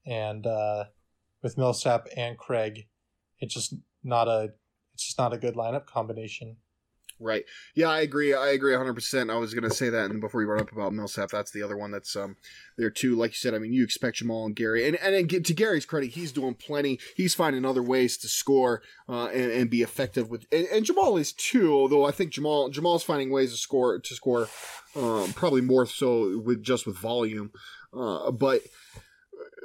[0.05, 0.85] And uh
[1.43, 2.89] with Millsap and Craig,
[3.39, 4.51] it's just not a
[4.93, 6.57] it's just not a good lineup combination.
[7.21, 7.45] Right.
[7.75, 8.33] Yeah, I agree.
[8.33, 9.31] I agree 100%.
[9.31, 11.65] I was going to say that, and before you brought up about Millsap, that's the
[11.65, 12.37] other one that's um
[12.77, 13.17] there too.
[13.17, 15.85] Like you said, I mean, you expect Jamal and Gary, and and, and to Gary's
[15.85, 17.01] credit, he's doing plenty.
[17.17, 21.17] He's finding other ways to score uh, and, and be effective with, and, and Jamal
[21.17, 21.75] is too.
[21.75, 24.49] Although I think Jamal Jamal's finding ways to score to score,
[24.95, 27.51] um, probably more so with just with volume,
[27.93, 28.63] uh, but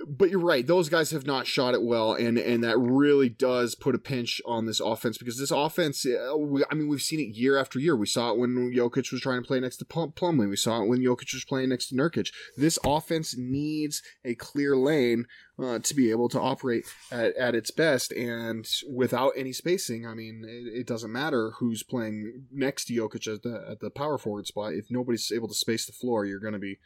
[0.07, 0.65] but you're right.
[0.65, 4.41] Those guys have not shot it well, and and that really does put a pinch
[4.45, 6.05] on this offense because this offense.
[6.05, 6.33] uh,
[6.69, 7.95] I mean, we've seen it year after year.
[7.95, 10.49] We saw it when Jokic was trying to play next to Plum- Plumlee.
[10.49, 12.31] We saw it when Jokic was playing next to Nurkic.
[12.57, 15.25] This offense needs a clear lane
[15.61, 20.13] uh, to be able to operate at, at its best, and without any spacing, I
[20.13, 24.17] mean, it, it doesn't matter who's playing next to Jokic at the at the power
[24.17, 24.73] forward spot.
[24.73, 26.79] If nobody's able to space the floor, you're going to be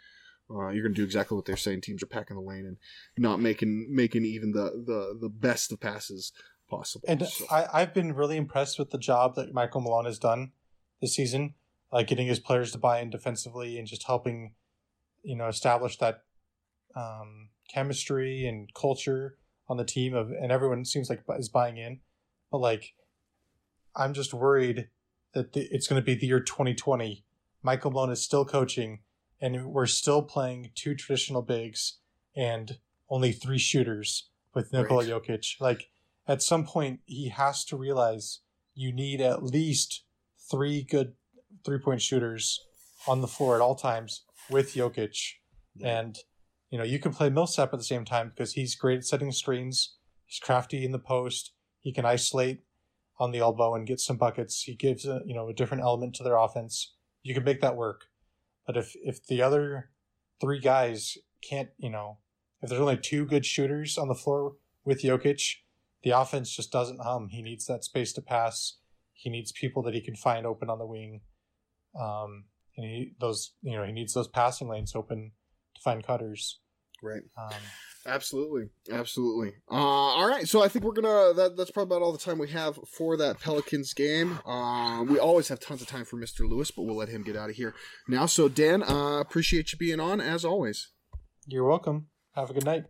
[0.49, 1.81] uh, you're going to do exactly what they're saying.
[1.81, 2.77] Teams are packing the lane and
[3.17, 6.31] not making making even the the, the best of passes
[6.69, 7.05] possible.
[7.07, 10.51] And So- I, I've been really impressed with the job that Michael Malone has done
[11.01, 11.53] this season,
[11.91, 14.53] like getting his players to buy in defensively and just helping,
[15.23, 16.23] you know, establish that
[16.95, 19.37] um, chemistry and culture
[19.69, 21.99] on the team of, and everyone seems like is buying in.
[22.51, 22.93] But like,
[23.95, 24.87] I'm just worried
[25.33, 27.23] that the, it's going to be the year 2020.
[27.61, 28.99] Michael Malone is still coaching,
[29.41, 31.99] and we're still playing two traditional bigs
[32.35, 32.77] and
[33.09, 35.09] only three shooters with Nikola Right.
[35.09, 35.59] Jokic.
[35.59, 35.89] Like,
[36.27, 38.41] at some point, he has to realize
[38.73, 40.03] you need at least
[40.49, 41.13] three good
[41.65, 42.65] three point shooters
[43.07, 45.33] on the floor at all times with Jokic.
[45.81, 46.17] And,
[46.69, 49.31] you know, you can play Millsap at the same time because he's great at setting
[49.31, 49.95] screens.
[50.25, 51.53] He's crafty in the post.
[51.79, 52.61] He can isolate
[53.19, 54.63] on the elbow and get some buckets.
[54.63, 56.93] He gives a, you know, a different element to their offense.
[57.23, 58.05] You can make that work.
[58.67, 59.89] But if, if the other
[60.39, 62.19] three guys can't, you know,
[62.61, 65.41] if there's only two good shooters on the floor with Jokic,
[66.03, 67.29] the offense just doesn't hum.
[67.31, 68.77] He needs that space to pass.
[69.13, 71.21] He needs people that he can find open on the wing.
[71.99, 75.31] Um, and he those you know he needs those passing lanes open
[75.75, 76.59] to find cutters.
[77.01, 77.23] right.
[77.37, 77.61] Um,
[78.05, 79.53] Absolutely, absolutely.
[79.69, 81.33] Uh, all right, so I think we're gonna.
[81.33, 84.39] That, that's probably about all the time we have for that Pelicans game.
[84.45, 87.35] Uh, we always have tons of time for Mister Lewis, but we'll let him get
[87.35, 87.73] out of here
[88.07, 88.25] now.
[88.25, 90.89] So Dan, uh, appreciate you being on as always.
[91.47, 92.07] you're welcome.
[92.35, 92.85] Have a good night,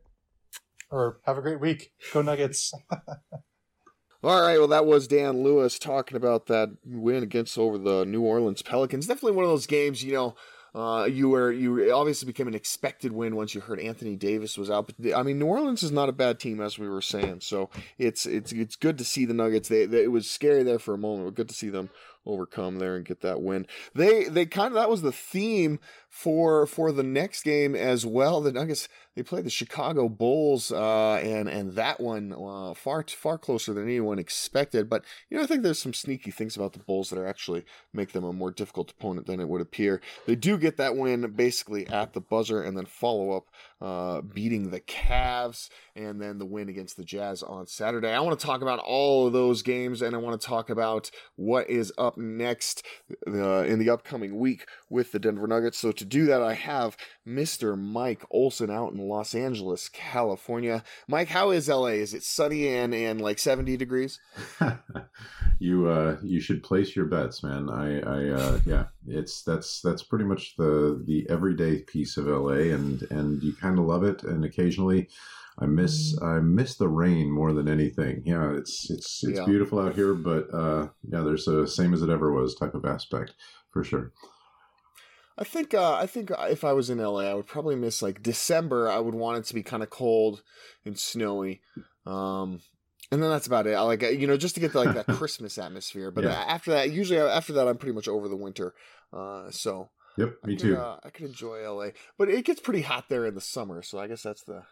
[0.92, 1.92] or have a great week.
[2.14, 2.72] Go Nuggets.
[4.24, 8.22] All right, well, that was Dan Lewis talking about that win against over the New
[8.24, 9.06] Orleans Pelicans.
[9.08, 10.36] Definitely one of those games, you know.
[10.78, 14.70] Uh, you were you obviously became an expected win once you heard Anthony Davis was
[14.70, 14.86] out.
[14.86, 17.40] But I mean, New Orleans is not a bad team as we were saying.
[17.42, 19.70] So it's it's it's good to see the Nuggets.
[19.70, 21.90] They, they it was scary there for a moment, but good to see them
[22.28, 23.66] overcome there and get that win.
[23.96, 28.40] They they kind of that was the theme for for the next game as well.
[28.40, 28.88] The Nuggets
[29.18, 33.86] they played the Chicago Bulls, uh, and and that one uh, far far closer than
[33.86, 34.88] anyone expected.
[34.88, 37.66] But you know, I think there's some sneaky things about the Bulls that are actually
[37.92, 40.02] make them a more difficult opponent than it would appear.
[40.28, 43.46] They do get that win basically at the buzzer, and then follow up
[43.82, 48.12] uh, beating the Cavs, and then the win against the Jazz on Saturday.
[48.12, 51.10] I want to talk about all of those games, and I want to talk about
[51.36, 52.86] what is up next
[53.28, 55.80] uh, in the upcoming week with the Denver Nuggets.
[55.80, 57.76] So to do that, I have Mr.
[57.76, 60.84] Mike Olson out in Los Angeles, California.
[61.08, 61.88] Mike, how is LA?
[61.88, 64.20] Is it sunny and and like 70 degrees?
[65.60, 70.04] you uh you should place your bets man i i uh yeah it's that's that's
[70.04, 74.22] pretty much the the everyday piece of la and and you kind of love it
[74.24, 75.08] and occasionally
[75.58, 79.46] i miss i miss the rain more than anything yeah it's it's it's Yeah.
[79.46, 82.86] beautiful out here but uh yeah there's a same as it ever was type of
[82.86, 83.34] aspect
[83.72, 84.12] for sure
[85.38, 88.24] I think uh, I think if I was in LA, I would probably miss like
[88.24, 88.90] December.
[88.90, 90.42] I would want it to be kind of cold
[90.86, 91.62] and snowy,
[92.06, 92.62] um,
[93.12, 93.74] and then that's about it.
[93.74, 96.10] I like you know just to get the, like that Christmas atmosphere.
[96.10, 96.32] But Yeah.
[96.48, 98.74] after that, usually after that, I'm pretty much over the winter.
[99.14, 102.60] Uh, so yep I me could, too Uh, I could enjoy LA, but it gets
[102.62, 103.82] pretty hot there in the summer.
[103.84, 104.64] So I guess that's the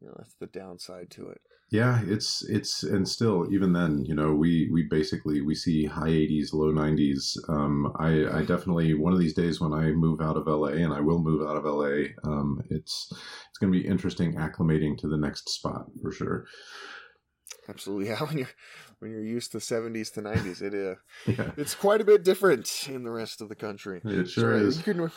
[0.00, 1.40] You know, that's the downside to it.
[1.70, 6.10] Yeah, it's it's and still even then, you know, we we basically we see high
[6.10, 7.36] 80s, low 90s.
[7.48, 10.92] Um, I I definitely one of these days when I move out of LA, and
[10.92, 15.08] I will move out of LA, um, it's it's going to be interesting acclimating to
[15.08, 16.44] the next spot for sure.
[17.68, 18.20] Absolutely, yeah.
[18.26, 18.48] When you're
[19.00, 20.94] when you're used to 70s to 90s, it uh,
[21.26, 24.00] Yeah, it's quite a bit different in the rest of the country.
[24.04, 24.78] it sure So, is.
[24.78, 25.10] You could,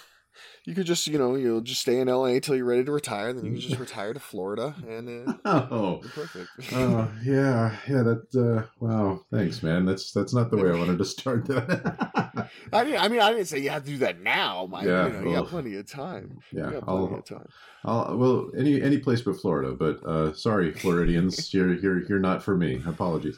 [0.66, 3.34] you could just, you know, you'll just stay in LA till you're ready to retire,
[3.34, 6.50] then you can just retire to Florida, and uh, Oh, perfect.
[6.74, 8.04] oh yeah, yeah.
[8.04, 9.22] That uh, wow.
[9.32, 9.86] Thanks, man.
[9.86, 12.50] That's that's not the way I wanted to start that.
[12.74, 14.86] I mean, I mean, I didn't say you have to do that now, Mike.
[14.86, 16.40] Yeah, you know, you well, got plenty of time.
[16.52, 17.48] yeah, you plenty I'll- of time.
[17.86, 19.72] I'll, well, any any place but Florida.
[19.72, 22.82] But uh, sorry, Floridians, you're you're you're not for me.
[22.86, 23.38] Apologies.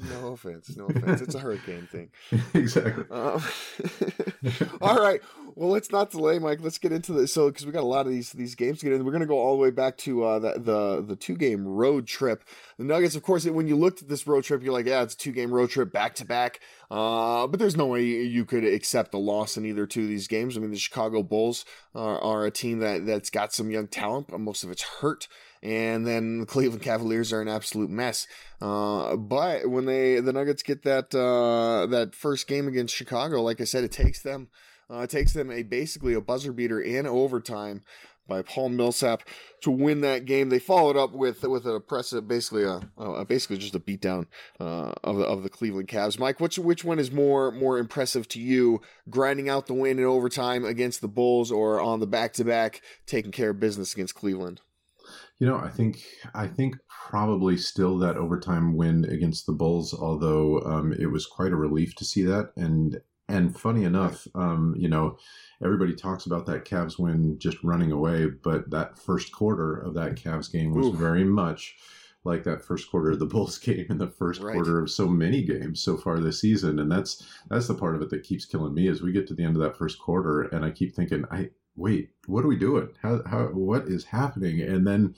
[0.00, 1.22] No, no offense, no offense.
[1.22, 2.10] It's a hurricane thing.
[2.52, 3.04] exactly.
[3.10, 3.42] Um,
[4.82, 5.20] all right.
[5.54, 6.60] Well, let's not delay, Mike.
[6.62, 7.32] Let's get into this.
[7.32, 9.20] So, because we got a lot of these these games to get in, we're going
[9.20, 12.44] to go all the way back to uh, the the the two game road trip.
[12.78, 15.14] The Nuggets, of course, when you looked at this road trip, you're like, yeah, it's
[15.14, 16.60] a two game road trip back to back.
[16.90, 20.28] Uh, but there's no way you could accept a loss in either two of these
[20.28, 20.56] games.
[20.56, 24.28] I mean, the Chicago Bulls are, are a team that that's got some young talent,
[24.28, 25.26] but most of it's hurt.
[25.62, 28.26] And then the Cleveland Cavaliers are an absolute mess.
[28.60, 33.60] Uh, but when they the Nuggets get that uh, that first game against Chicago, like
[33.60, 34.48] I said, it takes them
[34.90, 37.82] uh, takes them a basically a buzzer beater in overtime
[38.28, 39.22] by Paul Millsap
[39.62, 40.48] to win that game.
[40.48, 44.26] They followed up with with an impressive, basically a, a basically just a beatdown
[44.60, 46.18] uh, of the, of the Cleveland Cavs.
[46.18, 48.80] Mike, which which one is more more impressive to you?
[49.08, 52.82] Grinding out the win in overtime against the Bulls, or on the back to back
[53.06, 54.60] taking care of business against Cleveland?
[55.38, 56.02] You know, I think
[56.34, 61.52] I think probably still that overtime win against the Bulls, although um, it was quite
[61.52, 62.52] a relief to see that.
[62.56, 65.18] And and funny enough, um, you know,
[65.62, 70.14] everybody talks about that Cavs win just running away, but that first quarter of that
[70.14, 70.94] Cavs game was Oof.
[70.94, 71.76] very much
[72.24, 74.54] like that first quarter of the Bulls game and the first Right.
[74.54, 76.78] quarter of so many games so far this season.
[76.78, 79.34] And that's that's the part of it that keeps killing me is we get to
[79.34, 82.56] the end of that first quarter and I keep thinking, I wait, what are we
[82.56, 82.88] doing?
[83.02, 84.60] How how what is happening?
[84.60, 85.14] And then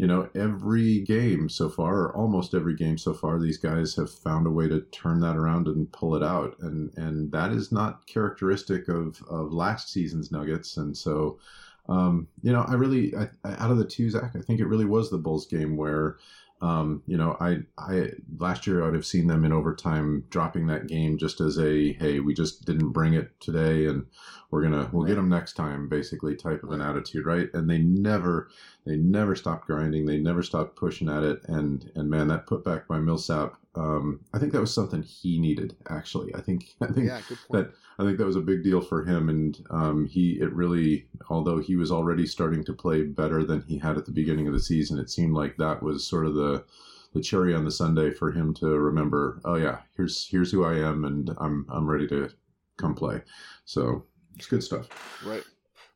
[0.00, 4.10] you know, every game so far, or almost every game so far, these guys have
[4.10, 7.70] found a way to turn that around and pull it out, and and that is
[7.70, 10.78] not characteristic of of last season's Nuggets.
[10.78, 11.38] And so,
[11.90, 14.86] um, you know, I really, I, out of the two, Zach, I think it really
[14.86, 16.16] was the Bulls game where.
[16.62, 20.66] Um, you know, I, I last year I would have seen them in overtime dropping
[20.66, 24.06] that game just as a hey, we just didn't bring it today, and
[24.50, 27.48] we're gonna we'll get them next time, basically type of an attitude, right?
[27.54, 28.50] And they never
[28.84, 30.06] they never stopped grinding.
[30.06, 31.40] They never stopped pushing at it.
[31.48, 35.76] And and man, that putback by Millsap, um, I think that was something he needed.
[35.88, 39.04] Actually, I think I think Yeah, that I think that was a big deal for
[39.04, 39.28] him.
[39.28, 43.78] And um, he it really, although he was already starting to play better than he
[43.78, 46.64] had at the beginning of the season, it seemed like that was sort of the
[47.12, 49.40] the cherry on the sundae for him to remember.
[49.44, 52.30] Oh yeah, here's here's who I am, and I'm I'm ready to
[52.76, 53.22] come play.
[53.64, 54.04] So
[54.36, 54.88] it's good stuff.
[55.24, 55.44] Right.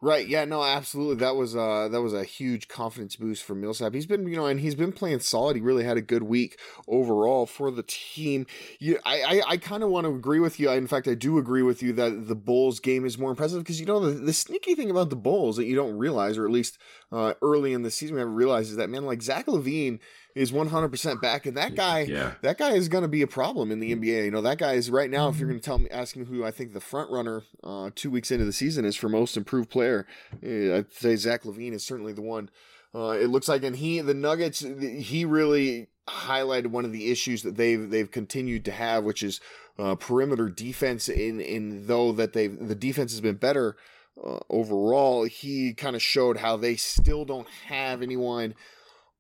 [0.01, 1.17] Right, yeah, no, absolutely.
[1.17, 3.95] That was uh that was a huge confidence boost for Millsap.
[3.95, 5.57] He's been, you know, and he's been playing solid.
[5.57, 8.47] He really had a good week overall for the team.
[8.79, 10.71] You, I, I, I kind of want to agree with you.
[10.71, 13.81] In fact, I do agree with you that the Bulls game is more impressive because
[13.81, 16.53] you know the, the sneaky thing about the Bulls that you don't realize, or at
[16.53, 16.77] least
[17.11, 20.01] uh, early in the season we haven't realized, is that man, like Zach LaVine
[20.35, 22.33] is one hundred percent back, and that guy, Yeah.
[22.43, 24.25] that guy is going to be a problem in the NBA.
[24.25, 25.29] You know, that guy is right now.
[25.29, 27.91] If you're going to tell me, ask me who I think the front runner uh,
[27.95, 30.07] two weeks into the season is for most improved player,
[30.43, 32.51] eh, I'd say Zach LaVine is certainly the one.
[32.95, 37.43] Uh, it looks like, and he, the Nuggets, he really highlighted one of the issues
[37.43, 39.41] that they've they've continued to have, which is
[39.79, 41.09] uh, perimeter defense.
[41.09, 43.77] In in though that they the defense has been better
[44.25, 48.55] uh, overall, he kind of showed how they still don't have anyone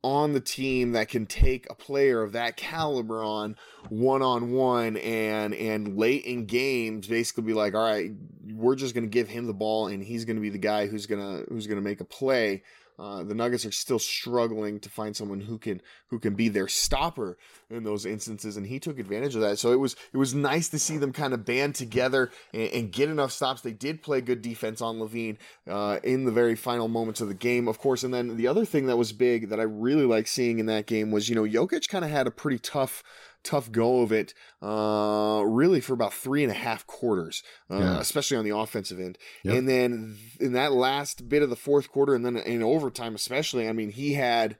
[0.04, 3.56] on the team that can take a player of that caliber on
[3.88, 8.10] one on one and and late in games basically be like all right
[8.52, 10.86] we're just going to give him the ball and he's going to be the guy
[10.86, 12.62] who's going to who's going to make a play
[12.98, 16.68] uh, the Nuggets are still struggling to find someone who can who can be their
[16.68, 17.36] stopper
[17.68, 19.58] in those instances, and he took advantage of that.
[19.58, 22.92] So it was it was nice to see them kind of band together and, and
[22.92, 23.62] get enough stops.
[23.62, 27.34] They did play good defense on LaVine uh, in the very final moments of the
[27.34, 28.04] game, of course.
[28.04, 30.86] And then the other thing that was big that I really like seeing in that
[30.86, 33.02] game was you know Jokic kind of had a pretty tough
[33.44, 38.00] tough go of it, uh, really for about three and a half quarters, uh, Yeah.
[38.00, 39.18] especially on the offensive end.
[39.44, 39.54] Yep.
[39.56, 43.68] And then in that last bit of the fourth quarter, and then in overtime, especially,
[43.68, 44.56] I mean, he had.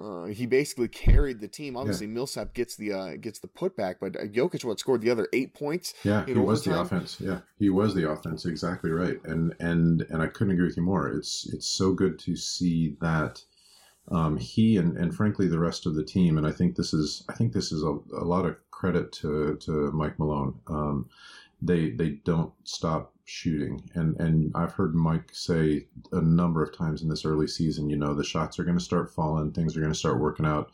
[0.00, 1.76] Uh, he basically carried the team.
[1.76, 5.26] Obviously, Millsap gets the uh, gets the putback, but uh, Jokic what scored the other
[5.32, 5.92] eight points.
[6.04, 7.16] Yeah, he was the offense.
[7.18, 8.46] Yeah, he was the offense.
[8.46, 9.18] Exactly right.
[9.24, 11.08] And and and I couldn't agree with you more.
[11.08, 13.42] It's it's so good to see that
[14.10, 17.24] Um, he and, and frankly the rest of the team, and I think this is
[17.28, 20.58] I think this is a, a lot of credit to, to Mike Malone.
[20.68, 21.08] Um,
[21.60, 27.02] they they don't stop shooting, and and I've heard Mike say a number of times
[27.02, 29.80] in this early season, you know, the shots are going to start falling, things are
[29.80, 30.70] going to start working out.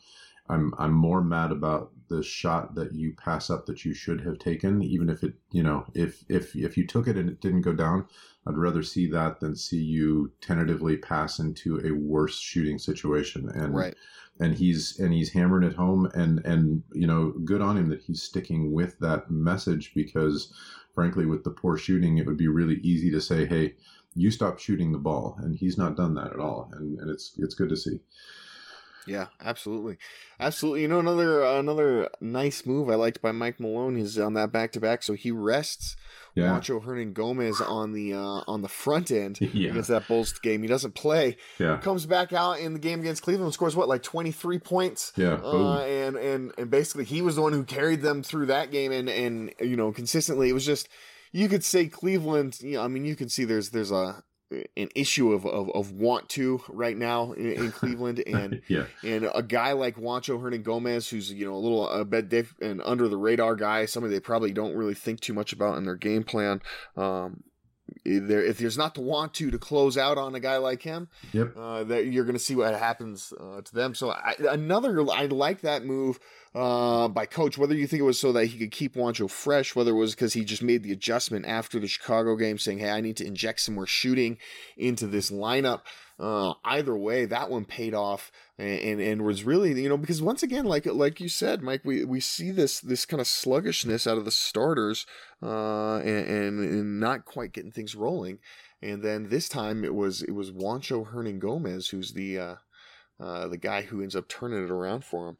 [0.48, 4.38] I'm I'm more mad about the shot that you pass up that you should have
[4.38, 7.62] taken, even if it you know if if if you took it and it didn't
[7.62, 8.07] go down.
[8.46, 13.48] I'd rather see that than see you tentatively pass into a worse shooting situation.
[13.48, 13.94] And Right.
[14.40, 18.02] and he's and he's hammering it home and and you know good on him that
[18.02, 20.52] he's sticking with that message because
[20.94, 23.74] frankly with the poor shooting it would be really easy to say hey
[24.16, 27.35] you stop shooting the ball and he's not done that at all and, and it's
[27.38, 28.00] it's good to see
[29.06, 29.98] Yeah, absolutely,
[30.40, 30.82] absolutely.
[30.82, 34.72] You know, another another nice move I liked by Mike Malone is on that back
[34.72, 35.02] to back.
[35.02, 35.96] So he rests
[36.34, 39.70] yeah Juancho Hernangomez on the uh, on the front end Yeah.
[39.70, 40.62] against that Bulls game.
[40.62, 41.36] He doesn't play.
[41.58, 45.12] yeah Comes back out in the game against Cleveland, scores what like twenty three points.
[45.16, 48.70] yeah Uh, and and and basically he was the one who carried them through that
[48.70, 50.88] game and and you know consistently it was just
[51.32, 54.88] you could say Cleveland you know I mean you can see there's there's a an
[54.94, 59.42] issue of of, of want to right now in, in Cleveland and yeah and a
[59.42, 63.16] guy like Juancho Hernangomez, who's you know a little a bit diff- and under the
[63.16, 66.61] radar guy, somebody they probably don't really think too much about in their game plan.
[66.96, 67.42] Um,
[68.05, 71.09] there, if there's not the want to to close out on a guy like him,
[71.33, 73.94] yep uh, that you're going to see what happens uh, to them.
[73.94, 76.18] So I, another, I like that move
[76.55, 77.59] uh, by coach.
[77.59, 80.14] Whether you think it was so that he could keep Juancho fresh, whether it was
[80.14, 83.27] because he just made the adjustment after the Chicago game, saying, "Hey, I need to
[83.27, 84.38] inject some more shooting
[84.77, 85.81] into this lineup."
[86.16, 90.23] Uh, either way, that one paid off, and, and and was really you know because
[90.23, 94.07] once again, like like you said, Mike, we we see this this kind of sluggishness
[94.07, 95.07] out of the starters,
[95.44, 98.38] uh, and, and and not quite getting things rolling.
[98.83, 102.54] And then this time it was it was Juancho Hernangomez who's the uh,
[103.20, 105.37] uh, the guy who ends up turning it around for him.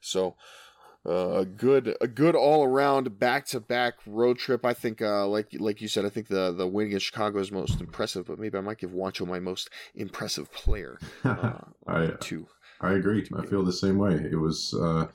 [0.00, 0.36] So
[1.06, 4.64] uh, a good a good all around back to back road trip.
[4.64, 7.50] I think uh, like like you said, I think the the win against Chicago is
[7.50, 8.26] most impressive.
[8.26, 12.46] But maybe I might give Juancho my most impressive player uh, I too.
[12.80, 13.28] I agree.
[13.36, 14.14] I feel the same way.
[14.14, 15.08] It was uh,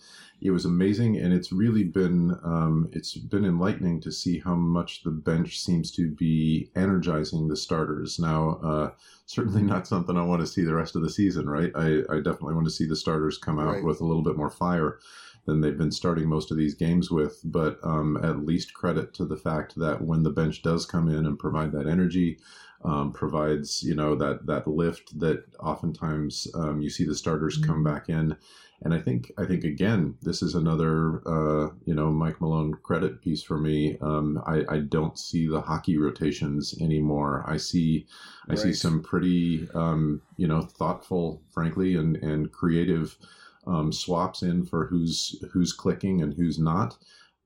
[0.46, 5.04] it was amazing, and it's really been um, it's been enlightening to see how much
[5.04, 8.20] the bench seems to be energizing the starters.
[8.20, 8.92] Now, uh,
[9.26, 11.50] certainly not something I want to see the rest of the season.
[11.50, 11.72] Right?
[11.76, 13.84] I, I definitely want to see the starters come out Right.
[13.84, 15.00] with a little bit more fire
[15.46, 17.40] than they've been starting most of these games with.
[17.46, 21.26] But um, at least credit to the fact that when the bench does come in
[21.26, 22.40] and provide that energy,
[22.86, 27.82] um, provides you know that that lift that oftentimes um, you see the starters come
[27.82, 28.36] back in
[28.84, 33.22] and i think i think again this is another uh, you know mike malone credit
[33.22, 33.98] piece for me.
[34.02, 37.44] Um, I, I don't see the hockey rotations anymore.
[37.48, 38.06] I see
[38.50, 43.18] i see some pretty um, you know thoughtful frankly and and creative
[43.68, 46.98] um, swaps in for who's who's clicking and who's not.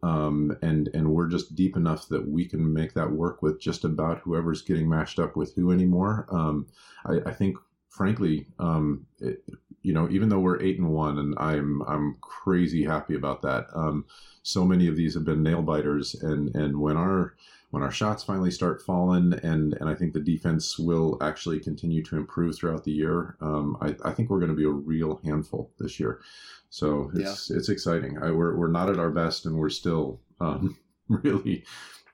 [0.04, 3.84] Um, and and we're just deep enough that we can make that work with just
[3.84, 6.28] about whoever's getting mashed up with who anymore.
[6.30, 6.67] Um,
[7.06, 7.58] I, I think,
[7.97, 9.43] frankly, um, it,
[9.81, 13.65] you know, even though we're eight and one, and I'm I'm crazy happy about that.
[13.73, 14.05] Um,
[14.43, 17.36] so many of these have been nail biters, and and when our
[17.71, 22.03] when our shots finally start falling, and and I think the defense will actually continue
[22.03, 23.36] to improve throughout the year.
[23.41, 26.21] Um, I, I think we're going to be a real handful this year.
[26.69, 28.17] So it's it's exciting.
[28.21, 30.77] I, we're we're not at our best, and we're still um,
[31.10, 31.63] really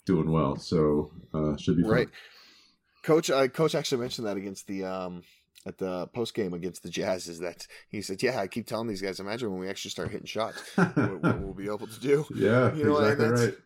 [0.05, 0.55] doing well.
[0.57, 1.91] So uh, should be fun.
[1.91, 2.09] Right.
[3.03, 5.23] Coach, uh, coach actually mentioned that against the um
[5.65, 8.87] at the post game against the Jazz is that he said, "Yeah, I keep telling
[8.87, 9.19] these guys.
[9.19, 12.73] Imagine when we actually start hitting shots, what, what we'll be able to do." yeah,
[12.73, 13.57] You know, exactly that's- right.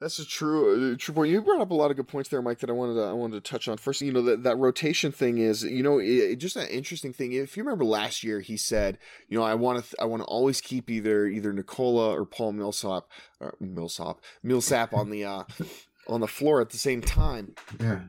[0.00, 1.30] That's a true uh, true point.
[1.30, 2.60] You brought up a lot of good points there, Mike.
[2.60, 4.00] That I wanted to I wanted to touch on first.
[4.00, 7.34] You know that that rotation thing is you know it, just an interesting thing.
[7.34, 8.96] If you remember last year, he said,
[9.28, 12.52] you know, I want to I want to always keep either either Nikola or Paul
[12.52, 13.04] Millsap
[13.40, 15.42] or Millsap Millsap on the uh,
[16.08, 18.00] on the floor at the same time Yeah,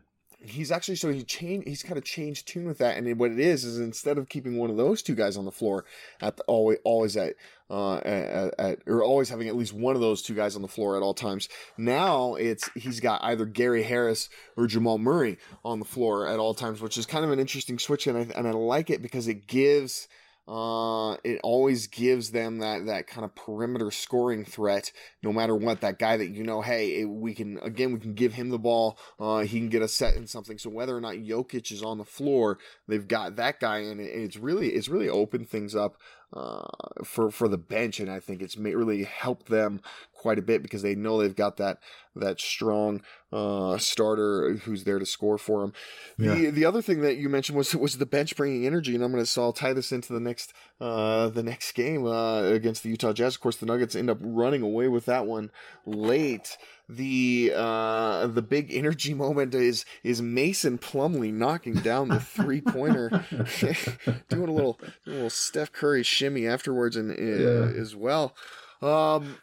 [0.43, 3.39] he's actually so he changed he's kind of changed tune with that and what it
[3.39, 5.85] is is instead of keeping one of those two guys on the floor
[6.19, 7.35] at the, always always at
[7.69, 10.67] uh at, at or always having at least one of those two guys on the
[10.67, 15.79] floor at all times now it's he's got either Gary Harris or Jamal Murray on
[15.79, 18.47] the floor at all times which is kind of an interesting switch and I, and
[18.47, 20.07] I like it because it gives
[20.47, 25.81] uh, it always gives them that that kind of perimeter scoring threat, no matter what.
[25.81, 28.59] That guy that you know, hey, it, we can again we can give him the
[28.59, 28.97] ball.
[29.19, 30.57] Uh, he can get a set in something.
[30.57, 34.05] So whether or not Jokic is on the floor, they've got that guy, and it,
[34.05, 35.97] it's really it's really opened things up
[36.33, 36.67] uh,
[37.03, 39.81] for for the bench, and I think it's really helped them
[40.21, 41.79] quite a bit because they know they've got that
[42.15, 43.01] that strong
[43.31, 45.73] uh, starter who's there to score for them.
[46.17, 46.51] The Yeah.
[46.51, 49.23] the other thing that you mentioned was was the bench bringing energy, and I'm going
[49.23, 52.89] to so I'll tie this into the next uh, the next game uh, against the
[52.89, 53.35] Utah Jazz.
[53.35, 55.49] Of course, the Nuggets end up running away with that one
[55.85, 56.57] late.
[56.89, 63.09] The uh, the big energy moment is is Mason Plumlee knocking down the three pointer,
[64.29, 68.35] doing a little doing a little Steph Curry shimmy afterwards, and uh, as well.
[68.81, 69.37] Um,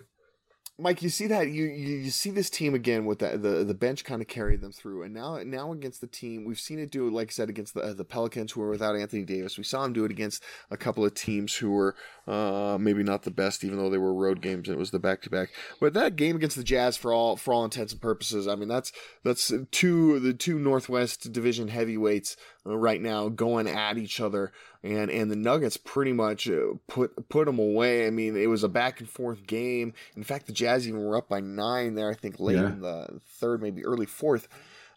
[0.80, 3.74] Mike, you see that you, you you see this team again with the the, the
[3.74, 6.92] bench kind of carried them through, and now now against the team, we've seen it
[6.92, 9.58] do like I said against the the Pelicans who were without Anthony Davis.
[9.58, 11.96] We saw him do it against a couple of teams who were
[12.28, 14.68] uh, maybe not the best, even though they were road games.
[14.68, 15.50] and It was the back to back,
[15.80, 18.68] but that game against the Jazz, for all for all intents and purposes, I mean
[18.68, 18.92] that's
[19.24, 22.36] that's two the two Northwest Division heavyweights
[22.76, 24.52] right now going at each other
[24.82, 28.06] and and the Nuggets pretty much uh, put put them away.
[28.06, 29.92] I mean, it was a back and forth game.
[30.16, 32.10] In fact, the Jazz even were up by nine there.
[32.10, 32.66] I think late Yeah.
[32.66, 34.48] in the third, maybe early fourth.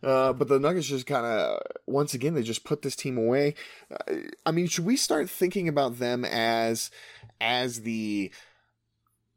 [0.04, 3.54] Uh, but the Nuggets just kind of once again they just put this team away.
[3.92, 4.16] Uh,
[4.46, 6.90] I mean, should we start thinking about them as
[7.40, 8.32] as the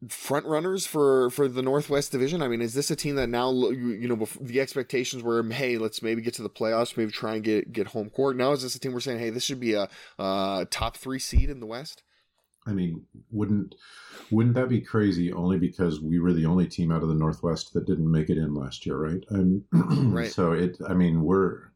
[0.09, 2.43] front runners for for the Northwest Division?
[2.43, 6.03] I mean, is this a team that now you, know the expectations were, hey, let's
[6.03, 8.37] maybe get to the playoffs, maybe try and get get home court.
[8.37, 9.89] Now is this a team we're saying, hey, this should be a
[10.19, 12.03] uh, top three seed in the West?
[12.67, 13.75] I mean, wouldn't
[14.31, 15.33] wouldn't that be crazy?
[15.33, 18.39] Only because we were the only team out of the Northwest that didn't make it
[18.39, 19.25] in last year, right?
[19.31, 19.65] Um,
[20.15, 20.31] Right.
[20.31, 21.73] So it, I mean, we're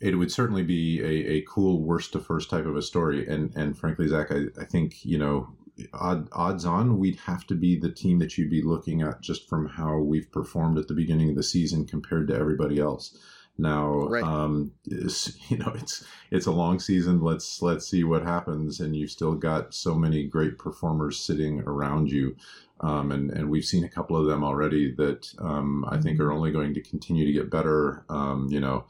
[0.00, 3.54] it would certainly be a, a cool worst to first type of a story, and
[3.54, 5.48] and frankly, Zach, I, I think you know.
[5.92, 9.48] Odd, odds on, we'd have to be the team that you'd be looking at just
[9.48, 13.16] from how we've performed at the beginning of the season compared to everybody else.
[13.58, 14.22] Now, Right.
[14.24, 17.20] um, is, you know, it's it's a long season.
[17.20, 18.80] Let's let's see what happens.
[18.80, 22.36] And you've still got so many great performers sitting around you,
[22.80, 26.32] um, and and we've seen a couple of them already that um, I think are
[26.32, 28.04] only going to continue to get better.
[28.08, 28.84] Um, you know,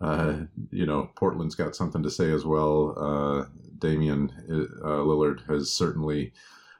[0.00, 0.40] uh,
[0.70, 2.94] you know, Portland's got something to say as well.
[2.98, 3.46] Uh,
[3.78, 6.32] Damian uh, Lillard has certainly.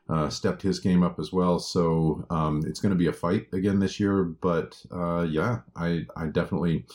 [0.09, 3.49] Uh, stepped his game up as well, so um, it's going to be a fight
[3.53, 4.23] again this year.
[4.23, 6.87] But uh, yeah, I I definitely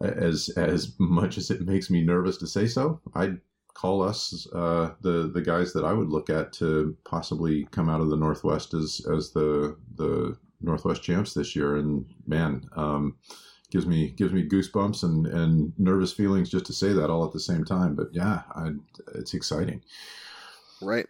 [0.00, 3.38] as as much as it makes me nervous to say so, I'd
[3.72, 8.10] call us the the guys that I would look at to possibly come out of
[8.10, 11.76] the Northwest as as the the Northwest champs this year.
[11.76, 13.16] And man, um,
[13.70, 17.32] gives me gives me goosebumps and and nervous feelings just to say that all at
[17.32, 17.94] the same time.
[17.94, 18.72] But yeah, I,
[19.14, 19.82] it's exciting.
[20.80, 21.06] Right.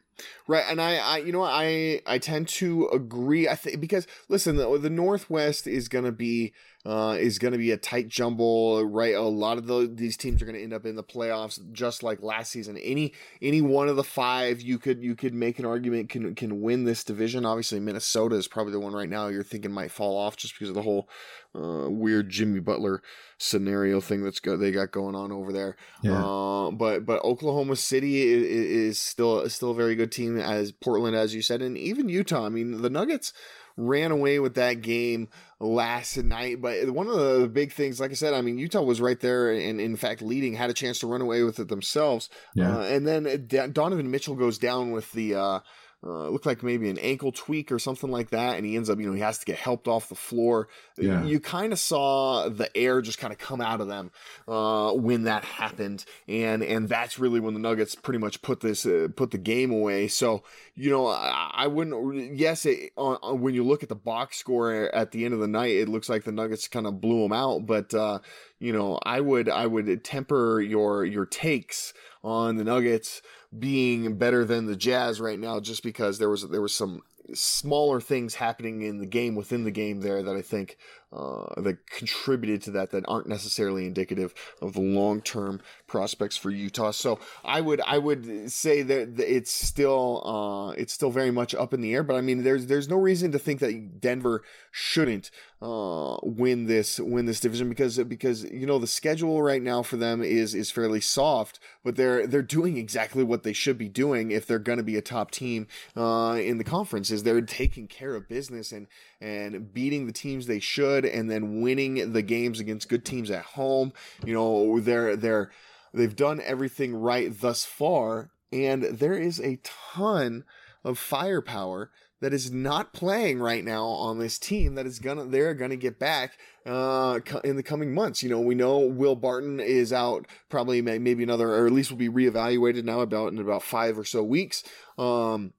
[0.46, 0.64] Right.
[0.68, 3.48] And I, I you know, I, I tend to agree.
[3.48, 6.52] I think because listen, the, the Northwest is going to be,
[6.86, 9.14] uh, is going to be a tight jumble, right?
[9.14, 12.02] A lot of the, these teams are going to end up in the playoffs, just
[12.02, 12.78] like last season.
[12.78, 13.12] Any,
[13.42, 16.84] any one of the five, you could, you could make an argument can, can win
[16.84, 17.44] this division.
[17.44, 20.70] Obviously, Minnesota is probably the one right now you're thinking might fall off just because
[20.70, 21.08] of the whole,
[21.54, 23.02] uh, weird Jimmy Butler
[23.38, 25.76] scenario thing that's go, they got going on over there.
[26.02, 26.24] Yeah.
[26.24, 30.72] Uh, but but Oklahoma City is, is still is still a very good team as
[30.72, 32.46] Portland, as you said, and even Utah.
[32.46, 33.32] I mean, the Nuggets
[33.78, 35.28] ran away with that game
[35.60, 36.60] last night.
[36.60, 39.52] But one of the big things, like I said, I mean, Utah was right there
[39.52, 42.28] and in fact leading, had a chance to run away with it themselves.
[42.54, 42.76] Yeah.
[42.76, 45.36] Uh, and then Donovan Mitchell goes down with the.
[45.36, 45.60] Uh,
[46.04, 49.00] uh, looked like maybe an ankle tweak or something like that, and he ends up,
[49.00, 50.68] you know, he has to get helped off the floor.
[50.96, 51.24] Yeah.
[51.24, 54.12] You kind of saw the air just kind of come out of them
[54.46, 58.86] uh, when that happened, and and that's really when the Nuggets pretty much put this
[58.86, 60.06] uh, put the game away.
[60.06, 60.44] So
[60.76, 62.36] you know, I, I wouldn't.
[62.36, 65.72] Yes, it, when you look at the box score at the end of the night,
[65.72, 67.66] it looks like the Nuggets kind of blew them out.
[67.66, 68.20] But uh,
[68.60, 71.92] you know, I would I would temper your your takes
[72.22, 73.22] on the Nuggets
[73.56, 77.02] being better than the Jazz right now, just because there was there was some
[77.34, 80.78] smaller things happening in the game within the game there that I think
[81.12, 86.50] uh, that contributed to that that aren't necessarily indicative of the long term prospects for
[86.50, 86.92] Utah.
[86.92, 91.74] So I would I would say that it's still uh, it's still very much up
[91.74, 92.02] in the air.
[92.02, 95.30] But I mean, there's there's no reason to think that Denver shouldn't
[95.60, 99.96] uh, win this win this division because because you know the schedule right now for
[99.96, 104.30] them is is fairly soft, but they're they're doing exactly what they should be doing
[104.30, 105.66] if they're going to be a top team
[105.96, 107.10] uh, in the conference.
[107.10, 108.86] Is they're taking care of business and
[109.20, 113.44] and beating the teams they should, and then winning the games against good teams at
[113.44, 113.92] home.
[114.24, 115.50] You know they're they're
[115.98, 120.44] they've done everything right thus far, and there is a ton
[120.84, 121.90] of firepower
[122.20, 125.98] that is not playing right now on this team that is gonna they're gonna get
[125.98, 128.22] back uh in the coming months.
[128.22, 131.98] You know we know will barton is out probably maybe another or at least will
[131.98, 134.64] be reevaluated now about in about five or so weeks.
[134.96, 135.52] Um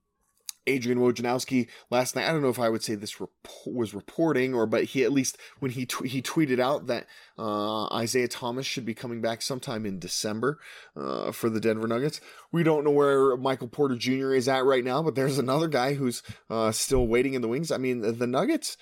[0.66, 2.28] Adrian Wojnarowski last night.
[2.28, 3.30] I don't know if I would say this rep-
[3.66, 7.06] was reporting or, but he at least when he tw- he tweeted out that
[7.38, 10.58] uh, Isaiah Thomas should be coming back sometime in December
[10.96, 12.20] uh, for the Denver Nuggets.
[12.52, 14.34] We don't know where Michael Porter Jr.
[14.34, 17.70] is at right now, but there's another guy who's uh, still waiting in the wings.
[17.70, 18.76] I mean, the, Nuggets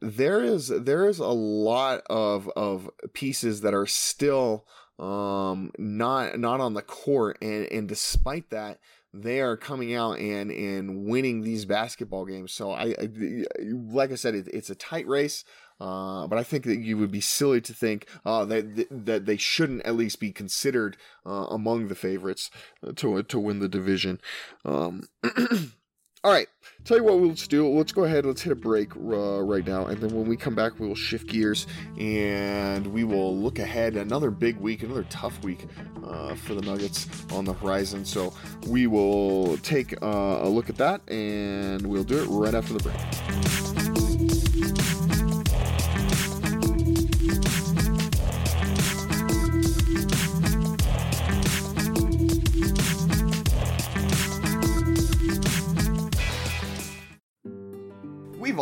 [0.00, 4.64] there is there is a lot of of pieces that are still
[4.98, 8.80] um not not on the court and and despite that
[9.12, 12.52] they are coming out and and winning these basketball games.
[12.52, 13.08] So I, I
[13.62, 15.44] like I said, it, it's a tight race.
[15.80, 19.36] Uh, but I think that you would be silly to think uh, that that they
[19.36, 22.50] shouldn't at least be considered uh, among the favorites
[22.96, 24.20] to to win the division.
[24.64, 25.04] Um,
[26.24, 26.48] All right,
[26.84, 27.68] tell you what, let's do.
[27.68, 28.26] Let's go ahead.
[28.26, 30.96] Let's hit a break uh, right now, and then when we come back, we will
[30.96, 33.96] shift gears and we will look ahead.
[33.96, 35.66] Another big week, another tough week
[36.04, 38.04] uh, for the Nuggets on the horizon.
[38.04, 38.32] So
[38.66, 42.82] we will take uh, a look at that, and we'll do it right after the
[42.82, 43.67] break.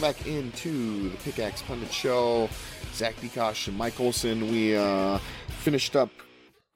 [0.00, 2.48] Welcome back into the Pickaxe Pundit Show.
[2.94, 4.50] Zach Bikosh and Mike Olson.
[4.50, 5.18] We uh,
[5.48, 6.10] finished up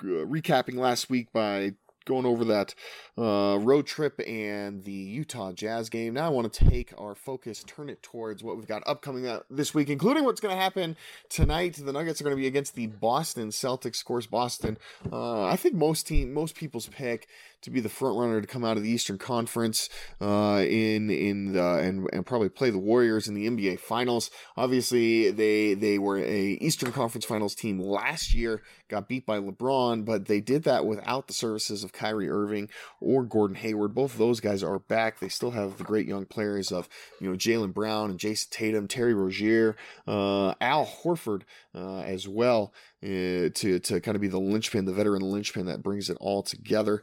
[0.01, 1.75] uh, recapping last week by
[2.05, 2.75] going over that
[3.19, 6.15] uh, road trip and the Utah Jazz game.
[6.15, 9.41] Now I want to take our focus, turn it towards what we've got upcoming uh,
[9.51, 10.97] this week, including what's going to happen
[11.29, 11.75] tonight.
[11.75, 14.01] The Nuggets are going to be against the Boston Celtics.
[14.01, 14.79] Of course, Boston.
[15.11, 17.29] Uh, I think most team, most people's pick
[17.63, 19.89] to be the front runner to come out of the Eastern Conference
[20.21, 24.31] uh, in in the, and and probably play the Warriors in the NBA Finals.
[24.57, 30.05] Obviously, they they were a Eastern Conference Finals team last year, got beat by LeBron,
[30.05, 32.69] but they did that without the services of Kyrie Irving
[33.01, 33.95] or Gordon Hayward.
[33.95, 35.19] Both of those guys are back.
[35.19, 36.89] They still have the great young players of
[37.21, 39.77] you know Jaylen Brown and Jayson Tatum, Terry Rozier,
[40.07, 41.43] uh, Al Horford
[41.75, 42.73] uh, as well.
[43.03, 46.43] Uh, to to kind of be the linchpin, the veteran linchpin that brings it all
[46.43, 47.03] together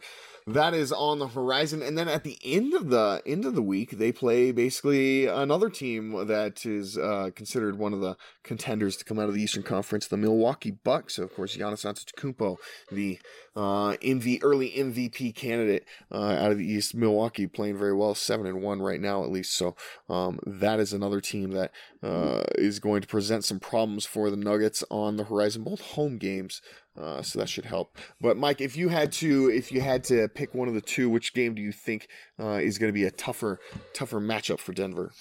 [0.54, 1.82] that is on the horizon.
[1.82, 5.70] And then at the end of the end of the week they play basically another
[5.70, 9.64] team that is uh, considered one of the contenders to come out of the eastern
[9.64, 11.16] conference the milwaukee bucks.
[11.16, 12.58] So of course Giannis Antetokounmpo
[12.92, 13.20] the
[13.56, 16.96] uh, MV, early mvp candidate uh, out of the east.
[16.96, 19.56] Milwaukee playing very well seven and one right now at least.
[19.56, 19.76] So
[20.10, 21.72] um, that is another team that
[22.02, 26.18] uh, is going to present some problems for the nuggets on the horizon both home
[26.18, 26.62] games
[27.00, 27.98] uh, so that should help.
[28.20, 31.10] But Mike, if you had to, if you had to pick one of the two,
[31.10, 32.08] which game do you think
[32.40, 33.60] uh, is going to be a tougher,
[33.94, 35.12] tougher matchup for Denver?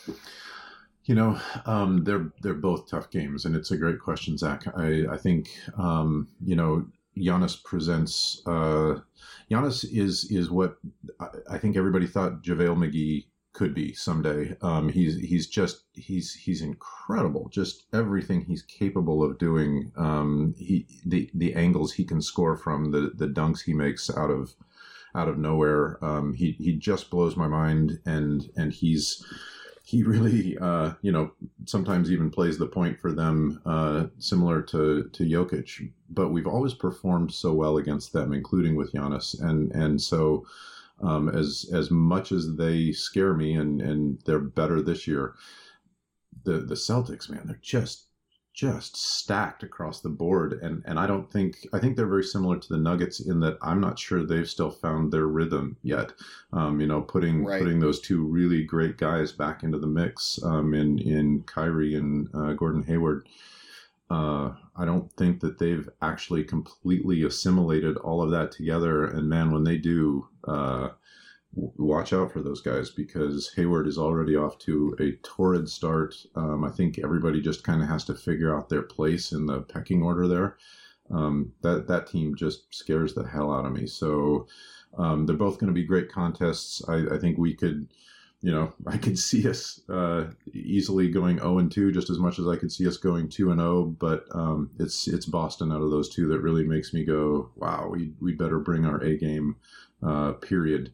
[1.04, 4.64] You know, um, they're they're both tough games, and it's a great question, Zach.
[4.76, 5.48] I I think
[5.78, 8.42] um, you know Giannis presents.
[8.46, 9.00] Uh,
[9.50, 10.76] Giannis is is what
[11.18, 13.24] I, I think everybody thought JaVale McGee
[13.58, 14.56] could be someday.
[14.62, 17.48] Um, he's he's just he's he's incredible.
[17.50, 19.90] Just everything he's capable of doing.
[19.96, 24.30] Um, he the the angles he can score from, the the dunks he makes out
[24.30, 24.54] of
[25.12, 26.02] out of nowhere.
[26.04, 29.26] Um, he he just blows my mind, and and he's
[29.82, 31.32] he really, uh, you know,
[31.64, 35.90] sometimes even plays the point for them, uh, similar to to Jokic.
[36.08, 40.46] But we've always performed so well against them, including with Giannis, and and so
[41.00, 45.34] um, as as much as they scare me, and and they're better this year.
[46.44, 48.06] The the Celtics, man, they're just
[48.54, 52.58] just stacked across the board and and I don't think I think they're very similar
[52.58, 56.12] to the Nuggets in that I'm not sure they've still found their rhythm yet.
[56.52, 57.60] Um, you know, putting Right.
[57.62, 62.28] putting those two really great guys back into the mix um, in in Kyrie and
[62.34, 63.28] uh, Gordon Hayward.
[64.10, 69.04] Uh, I don't think that they've actually completely assimilated all of that together.
[69.04, 70.90] And man, when they do, uh,
[71.54, 76.14] w- watch out for those guys because Hayward is already off to a torrid start.
[76.34, 79.60] Um, I think everybody just kind of has to figure out their place in the
[79.62, 80.56] pecking order there.
[81.10, 83.86] Um, that that team just scares the hell out of me.
[83.86, 84.46] So
[84.96, 86.82] um, they're both going to be great contests.
[86.88, 87.88] I, I think we could,
[88.40, 92.38] you know, I could see us uh, easily going zero and two just as much
[92.38, 93.84] as I could see us going two and zero.
[93.84, 97.88] But um, it's it's Boston out of those two that really makes me go, wow,
[97.90, 99.56] we we better bring our A game.
[100.00, 100.92] Uh, period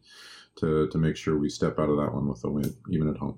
[0.55, 3.17] to to make sure we step out of that one with a win, even at
[3.17, 3.37] home.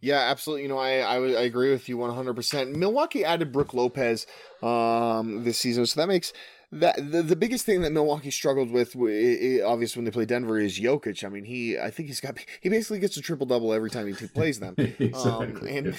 [0.00, 0.62] Yeah, absolutely.
[0.62, 2.74] You know, I I, I agree with you 100%.
[2.74, 4.26] Milwaukee added Brook Lopez
[4.62, 6.32] um, this season, so that makes
[6.72, 10.10] that the, the biggest thing that Milwaukee struggled with, w- i- i- obviously when they
[10.10, 11.24] play Denver, is Jokic.
[11.24, 14.06] I mean, he I think he's got he basically gets a triple double every time
[14.06, 14.74] he t- plays them.
[14.78, 15.14] exactly.
[15.14, 15.94] Um, and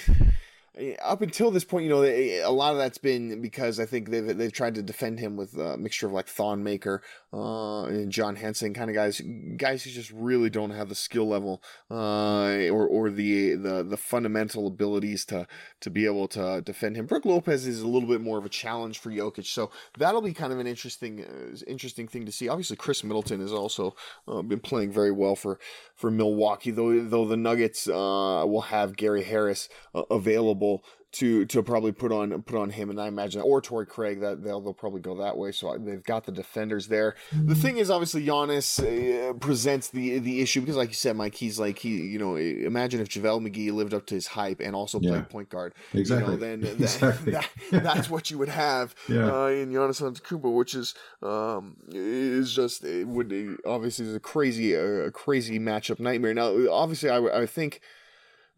[0.78, 0.94] yeah.
[1.02, 4.10] up until this point, you know, they- a lot of that's been because I think
[4.10, 7.02] they've they've tried to defend him with a mixture of like Thon Maker
[7.32, 9.20] uh, and John Henson kind of guys,
[9.56, 13.96] guys who just really don't have the skill level uh, or or the the the
[13.96, 15.46] fundamental abilities to
[15.80, 17.06] to be able to defend him.
[17.06, 20.32] Brook Lopez is a little bit more of a challenge for Jokic, so that'll be
[20.32, 22.48] kind of an interesting uh, interesting thing to see.
[22.48, 23.94] Obviously, Khris Middleton has also
[24.26, 25.58] uh, been playing very well for
[25.94, 31.62] for Milwaukee, though though the Nuggets uh, will have Gary Harris uh, available to to
[31.62, 34.72] probably put on put on him, and I imagine or Torrey Craig that they'll they'll
[34.72, 35.50] probably go that way.
[35.52, 37.16] So they've got the defenders there.
[37.32, 41.34] The thing is, obviously, Giannis uh, presents the the issue because, like you said, Mike,
[41.34, 44.74] he's like he you know imagine if JaVale McGee lived up to his hype and
[44.76, 45.10] also Yeah.
[45.10, 45.74] played point guard.
[45.94, 46.26] Exactly.
[46.26, 47.32] You know, then that, Exactly.
[47.32, 47.48] that,
[47.82, 49.26] that's what you would have Yeah.
[49.44, 54.74] uh, in Giannis Antetokounmpo, which is um, is just it would obviously is a crazy
[54.74, 56.34] a crazy matchup nightmare.
[56.34, 57.80] Now, obviously, I, I think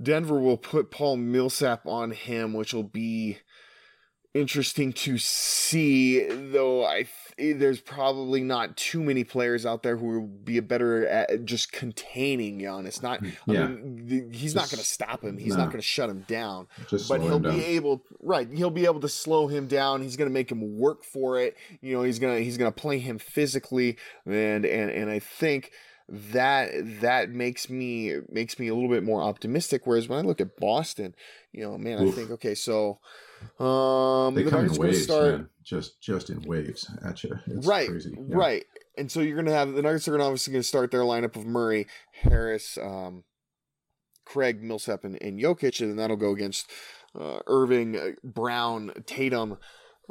[0.02, 3.38] Denver will put Paul Millsap on him, which will be
[4.34, 6.24] interesting to see.
[6.26, 10.58] Though I th- eh, there's probably not too many players out there who will be
[10.60, 13.02] better at just containing Giannis.
[13.02, 13.64] Not, Yeah.
[13.64, 15.36] I mean, he's not going to stop him.
[15.36, 15.64] He's no.
[15.64, 17.54] not going to shut him down Just but he'll down.
[17.54, 20.78] be able right he'll be able to slow him down he's going to make him
[20.78, 24.90] work for it you know he's going to he's to play him physically and and
[24.90, 25.72] and i think
[26.14, 26.68] that
[27.00, 30.58] that makes me makes me a little bit more optimistic whereas when i look at
[30.58, 31.14] boston
[31.52, 32.98] you know man i think okay so
[33.58, 35.48] um They the come in Nuggets are gonna waves, start man.
[35.64, 37.38] Just just in waves at you.
[37.46, 38.16] It's right, crazy.
[38.16, 38.36] Yeah.
[38.36, 38.64] right.
[38.98, 41.44] And so you're gonna have the Nuggets are gonna obviously gonna start their lineup of
[41.46, 43.24] Murray, Harris, um,
[44.24, 46.70] Craig, Millsap, and, and Jokic, and then that'll go against
[47.18, 49.58] uh, Irving, uh, Brown, Tatum,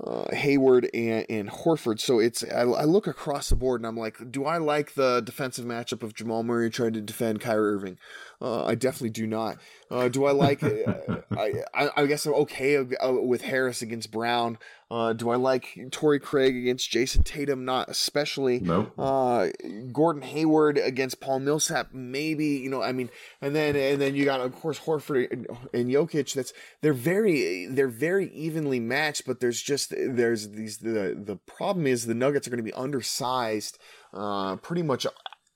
[0.03, 1.99] uh, Hayward, and, and Horford.
[1.99, 5.21] So it's I, I look across the board and I'm like, do I like the
[5.21, 7.97] defensive matchup of Jamal Murray trying to defend Kyrie Irving?
[8.41, 9.57] Uh, I definitely do not.
[9.91, 10.63] Uh, do I like?
[10.63, 14.57] Uh, I, I guess I'm okay uh, with Harris against Brown.
[14.89, 17.63] Uh, do I like Torrey Craig against Jayson Tatum?
[17.65, 18.59] Not especially.
[18.59, 18.93] Nope.
[18.97, 19.49] Uh,
[19.93, 22.47] Gordon Hayward against Paul Millsap, maybe.
[22.47, 23.09] You know, I mean,
[23.41, 26.33] and then and then you got of course Horford and, and Jokic.
[26.33, 31.85] That's they're very they're very evenly matched, but there's just there's these the the problem
[31.85, 33.77] is the Nuggets are going to be undersized,
[34.13, 35.05] uh, pretty much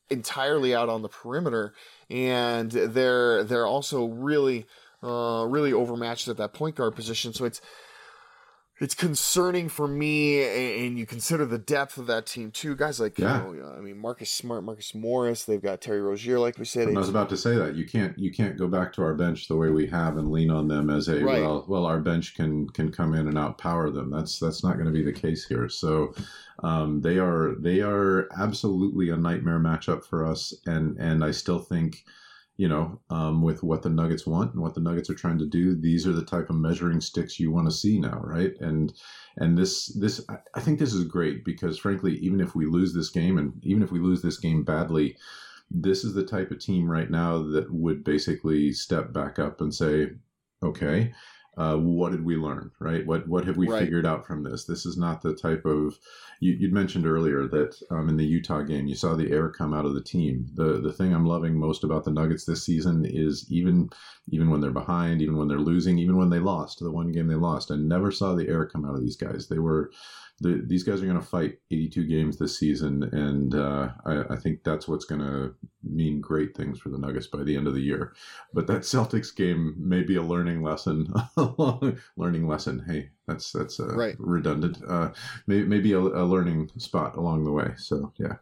[0.10, 1.74] entirely out on the perimeter,
[2.10, 4.66] and they're they're also really
[5.04, 7.34] uh, really overmatched at that point guard position.
[7.34, 7.62] So it's
[8.82, 10.44] it's concerning for me,
[10.86, 12.76] and you consider the depth of that team too.
[12.76, 13.48] Guys like Yeah.
[13.50, 15.46] you know, I mean Marcus Smart, Marcus Morris.
[15.46, 16.90] They've got Terry Rozier, like we said.
[16.90, 19.48] I was about to say that you can't you can't go back to our bench
[19.48, 21.42] the way we have and lean on them as a Right.
[21.42, 24.10] well well our bench can can come in and outpower them.
[24.12, 25.70] That's that's not going to be the case here.
[25.70, 26.14] So
[26.64, 31.60] um, they are they are absolutely a nightmare matchup for us, and and I still
[31.60, 32.06] think
[32.58, 35.46] you know um, with what the Nuggets want and what the Nuggets are trying to
[35.46, 38.54] do, these are the type of measuring sticks you want to see now, right?
[38.60, 38.94] And
[39.38, 42.94] and this this I- I think this is great because frankly, even if we lose
[42.94, 45.18] this game and even if we lose this game badly
[45.72, 49.74] this is the type of team right now that would basically step back up and
[49.74, 50.10] say,
[50.64, 51.14] okay,
[51.58, 53.06] uh, what did we learn, right?
[53.06, 53.80] What what have we Right.
[53.80, 54.66] figured out from this?
[54.66, 55.98] This is not the type of
[56.40, 59.74] you, you'd mentioned earlier that um, in the Utah game you saw the air come
[59.74, 60.48] out of the team.
[60.54, 63.90] The the thing I'm loving most about the Nuggets this season is even
[64.30, 67.28] even when they're behind, even when they're losing, even when they lost the one game
[67.28, 69.48] they lost, I never saw the air come out of these guys.
[69.48, 69.92] They were
[70.42, 74.36] the, these guys are going to fight 82 games this season, and uh, I, I
[74.36, 77.74] think that's what's going to mean great things for the Nuggets by the end of
[77.74, 78.14] the year.
[78.54, 81.14] But that Celtics game may be a learning lesson.
[82.18, 82.84] learning lesson.
[82.86, 84.16] Hey, that's that's uh, Right.
[84.20, 84.78] redundant.
[84.88, 85.12] Uh,
[85.48, 87.72] maybe maybe a, a learning spot along the way.
[87.78, 88.36] So yeah,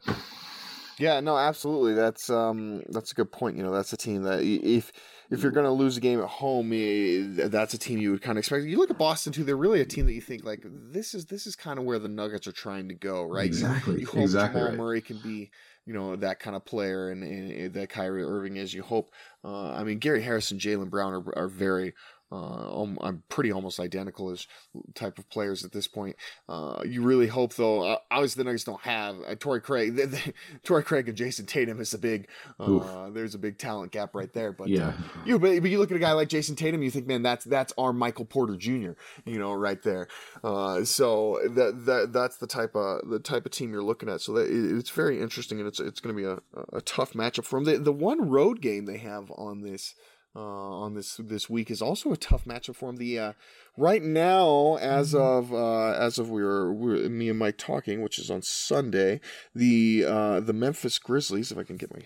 [0.99, 1.93] Yeah, no, absolutely.
[1.93, 3.57] That's um, that's a good point.
[3.57, 4.91] You know, that's a team that if
[5.29, 8.21] if you're going to lose a game at home, eh, that's a team you would
[8.21, 8.65] kind of expect.
[8.65, 11.25] You look at Boston too; they're really a team that you think like this is
[11.25, 13.45] this is kind of where the Nuggets are trying to go, right?
[13.45, 14.77] Exactly, You, hope exactly Jamal right.
[14.77, 15.51] Murray can be,
[15.85, 18.73] you know, that kind of player, and, and that Kyrie Irving is.
[18.73, 19.11] You hope.
[19.43, 21.93] Uh, I mean, Gary Harris and Jaylen Brown are, are very.
[22.33, 24.47] Uh, I'm pretty almost identical as
[24.95, 26.15] type of players at this point.
[26.49, 27.83] Uh, you really hope, though.
[27.83, 29.93] Uh, obviously, the Nuggets don't have uh, Torrey Craig.
[30.03, 32.27] The, the, Torrey Craig and Jayson Tatum is a big.
[32.59, 34.51] Uh, there's a big talent gap right there.
[34.51, 34.87] But yeah.
[34.87, 34.93] uh,
[35.25, 37.45] you but, but you look at a guy like Jayson Tatum, you think, man, that's
[37.45, 38.91] that's our Michael Porter Jr.
[39.25, 40.07] You know, right there.
[40.43, 44.21] Uh, so that that that's the type of the type of team you're looking at.
[44.21, 47.13] So that it- it's very interesting, and it's it's going to be a, a tough
[47.13, 47.65] matchup for them.
[47.65, 49.93] The, the one road game they have on this.
[50.35, 52.95] Uh, on this this week is also a tough matchup for them.
[52.95, 53.33] The uh,
[53.77, 58.01] right now, as of uh, as of we were, we were me and Mike talking,
[58.01, 59.21] which is on Sunday,
[59.53, 61.51] the uh, the Memphis Grizzlies.
[61.51, 62.01] If I can get my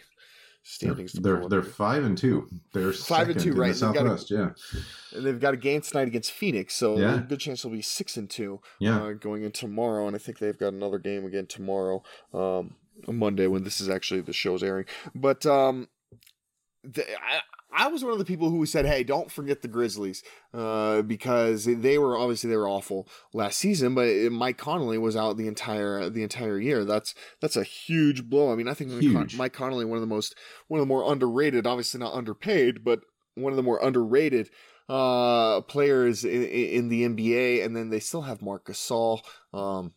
[0.62, 2.50] standings, to They're up they're five and two.
[2.74, 3.74] They're Five and two, right.
[3.74, 4.50] The got a- Southwest, yeah,
[5.16, 7.16] And they've got a game tonight against Phoenix, so Yeah.
[7.16, 9.02] a good chance they'll be six and two yeah.
[9.02, 10.06] uh, going in tomorrow.
[10.06, 12.04] And I think they've got another game again tomorrow,
[12.34, 12.76] um,
[13.08, 14.86] Monday when this is actually the show's airing.
[15.16, 15.88] But um,
[16.84, 17.40] the, I.
[17.72, 21.66] I was one of the people who said, "Hey, don't forget the Grizzlies," uh, because
[21.66, 23.94] they were obviously they were awful last season.
[23.94, 26.86] But Mike Conley was out the entire the entire year.
[26.86, 28.52] That's that's a huge blow.
[28.52, 29.38] I mean, I think Mike Con- Huge.
[29.38, 30.36] Mike Conley one of the most
[30.68, 33.02] one of the more underrated, obviously not underpaid, but
[33.36, 34.50] one of the more underrated
[34.90, 39.20] uh, players in, in the NBA, and then they still have Marc Gasol.
[39.54, 39.94] Um,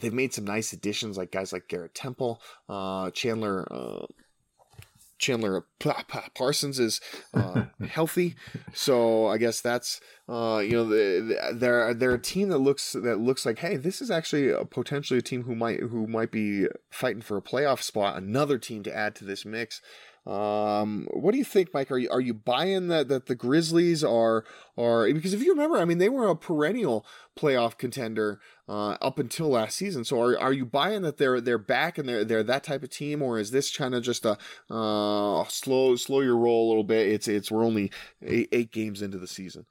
[0.00, 3.66] they've made some nice additions, like guys like Garrett Temple, uh, Chandler.
[3.70, 4.06] Uh,
[5.22, 7.00] Chandler Pa- Pa- Parsons is
[7.32, 8.34] uh, healthy,
[8.74, 12.92] so I guess that's uh, you know the, the, they're they're a team that looks
[12.92, 16.32] that looks like hey this is actually a, potentially a team who might who might
[16.32, 19.80] be fighting for a playoff spot, another team to add to this mix.
[20.26, 21.90] Um, what do you think, Mike?
[21.90, 24.44] Are you are you buying that that the Grizzlies are
[24.76, 27.06] are because if you remember, I mean, they were a perennial
[27.36, 28.40] playoff contender
[28.72, 30.02] uh, up until last season.
[30.02, 32.88] So are are you buying that they're they're back and they're they're that type of
[32.88, 34.38] team, or is this kind of just a
[34.70, 37.08] uh, slow slow your roll a little bit?
[37.08, 37.92] It's it's we're only
[38.22, 39.66] eight, eight games into the season.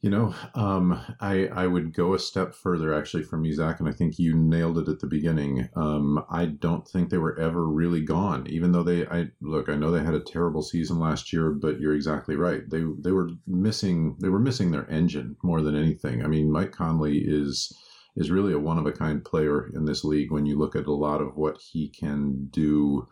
[0.00, 3.88] You know, um, I I would go a step further actually from you, Zach, and
[3.88, 5.68] I think you nailed it at the beginning.
[5.76, 9.06] Um, I don't think they were ever really gone, even though they.
[9.06, 12.68] I look, I know they had a terrible season last year, but you're exactly right.
[12.68, 16.24] They they were missing they were missing their engine more than anything.
[16.24, 17.72] I mean, Mike Conley is
[18.16, 20.86] is really a one of a kind player in this league when you look at
[20.86, 23.06] a lot of what he can do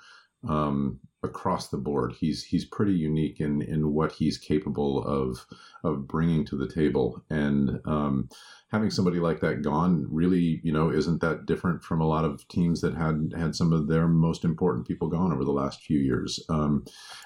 [0.49, 2.13] um, across the board.
[2.13, 5.47] He's he's pretty unique in in what he's capable of
[5.83, 8.29] of bringing to the table, and um,
[8.71, 12.47] having somebody like that gone really, you know, isn't that different from a lot of
[12.49, 15.99] teams that had had some of their most important people gone over the last few
[15.99, 16.41] years.
[16.49, 16.85] Um,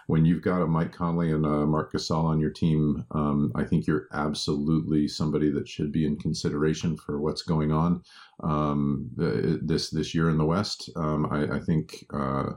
[0.09, 3.65] when you've got a Mike Conley and a Marc Gasol on your team, um, I
[3.65, 8.03] think you're absolutely somebody that should be in consideration for what's going on
[8.43, 10.91] um, this this year in the West.
[10.97, 12.05] Um, I, I think.
[12.13, 12.55] Uh,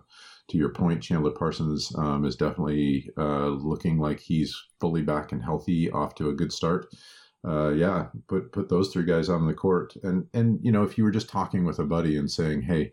[0.52, 5.44] to your point, Chandler Parsons um, is definitely uh, looking like he's fully back and
[5.44, 6.88] healthy, off to a good start.
[7.48, 10.98] Uh, yeah, put put those three guys on the court, and and you know if
[10.98, 12.92] you were just talking with a buddy and saying, hey,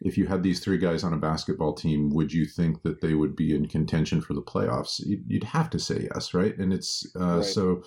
[0.00, 3.14] if you had these three guys on a basketball team, would you think that they
[3.14, 5.00] would be in contention for the playoffs?
[5.04, 6.56] You'd, you'd have to say yes, right?
[6.56, 7.44] And it's uh, Right.
[7.44, 7.82] so.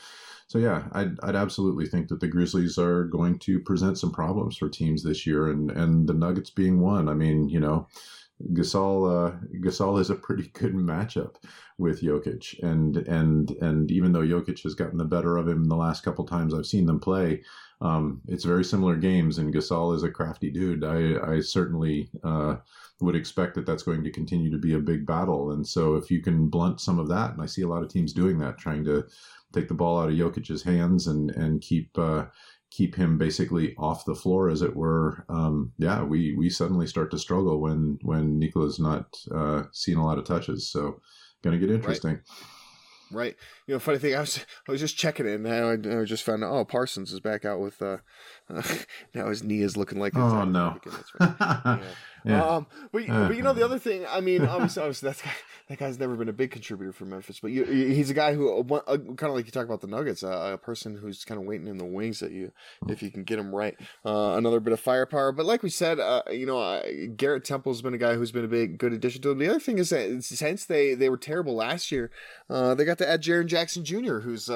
[0.50, 4.56] So yeah, I'd, I'd absolutely think that the Grizzlies are going to present some problems
[4.56, 7.10] for teams this year, and and the Nuggets being one.
[7.10, 7.88] I mean, you know,
[8.52, 11.36] Gasol uh, Gasol is a pretty good matchup
[11.78, 15.76] with Jokic, and and and even though Jokic has gotten the better of him the
[15.76, 17.44] last couple times I've seen them play,
[17.82, 19.38] um, it's very similar games.
[19.38, 20.84] And Gasol is a crafty dude.
[20.84, 22.58] I I certainly uh,
[23.02, 25.52] would expect that that's going to continue to be a big battle.
[25.52, 27.90] And so if you can blunt some of that, and I see a lot of
[27.90, 29.06] teams doing that, trying to
[29.54, 31.98] take the ball out of Jokic's hands and and keep.
[31.98, 32.26] Uh,
[32.76, 35.26] keep him basically off the floor, as it were.
[35.30, 40.06] Um, yeah, we we suddenly start to struggle when when Nikola's not uh, seeing a
[40.06, 40.70] lot of touches.
[40.70, 41.00] So,
[41.44, 42.22] going to get interesting.
[43.12, 43.36] right?
[43.68, 46.24] You know, funny thing, I was I was just checking it, and I, I just
[46.24, 47.82] found out, oh, Parsons is back out with.
[47.82, 47.98] Uh
[49.14, 50.16] now his knee is looking like.
[50.16, 50.78] Oh no!
[51.20, 51.34] Right.
[51.40, 51.80] yeah.
[52.26, 52.46] yeah.
[52.46, 55.32] Um, but, but you know the other thing, I mean, obviously, obviously that guy,
[55.70, 58.50] that guy's never been a big contributor for Memphis, but you, he's a guy who,
[58.50, 61.40] uh, uh kind of like you talk about the Nuggets, uh, a person who's kind
[61.40, 62.52] of waiting in the wings at you
[62.88, 63.76] if you can get him right.
[64.06, 66.82] Uh, another bit of firepower, but like we said, uh, you know,
[67.16, 69.40] Garrett Temple's been a guy who's been a big good addition to him.
[69.40, 72.12] The other thing is that since they they were terrible last year,
[72.50, 74.50] they got to add Jaren Jackson Jr., who's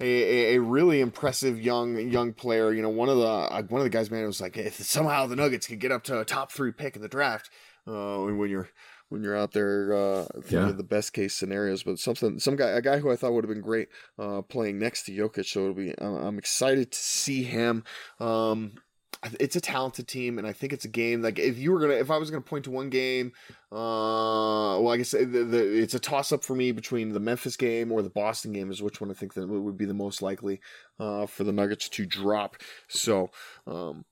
[0.00, 2.72] a, a, really impressive young young player.
[2.72, 5.26] You know, one of the uh, one of the guys, man, was like if somehow
[5.26, 7.50] the Nuggets could get up to a top three pick in the draft,
[7.86, 8.68] uh, when you're
[9.08, 10.72] when you're out there uh, thinking yeah.
[10.72, 11.82] the best case scenarios.
[11.82, 13.88] But something, some guy, a guy who I thought would have been great
[14.18, 15.46] uh, playing next to Jokic.
[15.46, 17.84] So it'll be, I'm excited to see him.
[18.20, 18.74] Um,
[19.40, 21.94] it's a talented team, and I think it's a game like if you were gonna,
[21.94, 23.32] if I was gonna point to one game,
[23.72, 27.56] uh, well, I guess the, the, it's a toss up for me between the Memphis
[27.56, 30.22] game or the Boston game is which one I think that would be the most
[30.22, 30.60] likely
[31.00, 32.56] uh, for the Nuggets to drop.
[32.88, 33.30] So,
[33.66, 34.04] um,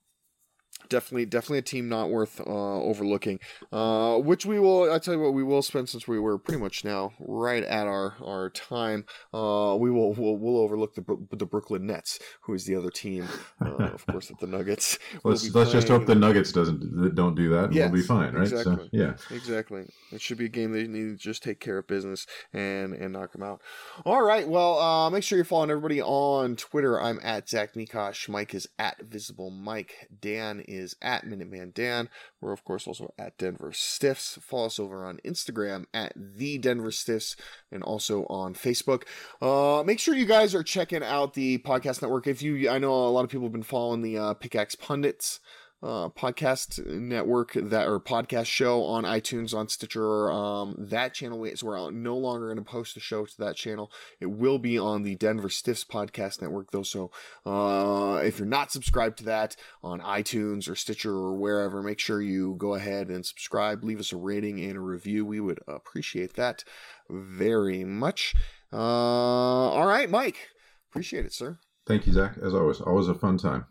[0.89, 2.45] definitely definitely a team not worth uh,
[2.83, 3.39] overlooking.
[3.73, 6.61] Uh, which we will i tell you what we will spend since we were pretty
[6.61, 11.47] much now right at our our time uh, we will we'll, we'll overlook the the
[11.47, 13.27] brooklyn nets who is the other team.
[13.59, 17.49] Uh, of course at the nuggets let's let's just hope the nuggets doesn't don't do
[17.49, 18.43] that yes, we'll be fine right?
[18.43, 18.77] Exactly.
[18.77, 19.15] so yeah.
[19.31, 19.85] Exactly.
[20.13, 23.13] It should be a game they need to just take care of business and and
[23.13, 23.61] knock them out.
[24.05, 27.01] All right well uh, make sure you're following everybody on twitter.
[27.01, 30.09] I'm at zach mikosh mike is at visible mike.
[30.21, 32.09] Dan is is at Minuteman Dan.
[32.41, 34.39] We're of course also at Denver Stiffs.
[34.41, 37.37] Follow us over on Instagram at the Denver Stiffs
[37.73, 39.05] and also on Facebook.
[39.41, 42.27] Uh, make sure you guys are checking out the podcast network.
[42.27, 45.41] If you, I know a lot of people have been following the uh, Pickaxe Pundits
[45.83, 50.31] uh, podcast network that or podcast show on iTunes on Stitcher.
[50.31, 53.91] Um, that channel is we're no longer going to post the show to that channel.
[54.21, 56.83] It will be on the Denver Stiffs podcast network though.
[56.83, 57.11] So
[57.45, 62.23] uh, if you're not subscribed to that on iTunes or Stitcher or wherever, make sure
[62.23, 63.85] you go ahead and subscribe.
[63.85, 65.27] Leave us a rating and a review.
[65.27, 66.65] We would appreciate that
[67.11, 68.35] very much.
[68.73, 70.49] Uh, all right, Mike.
[70.91, 71.59] Appreciate it, sir.
[71.87, 72.37] Thank you, Zach.
[72.43, 73.67] As always, always a fun time.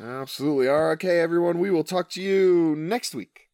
[0.00, 0.68] Absolutely.
[0.68, 1.58] Okay, everyone.
[1.58, 3.48] We will talk to you next week.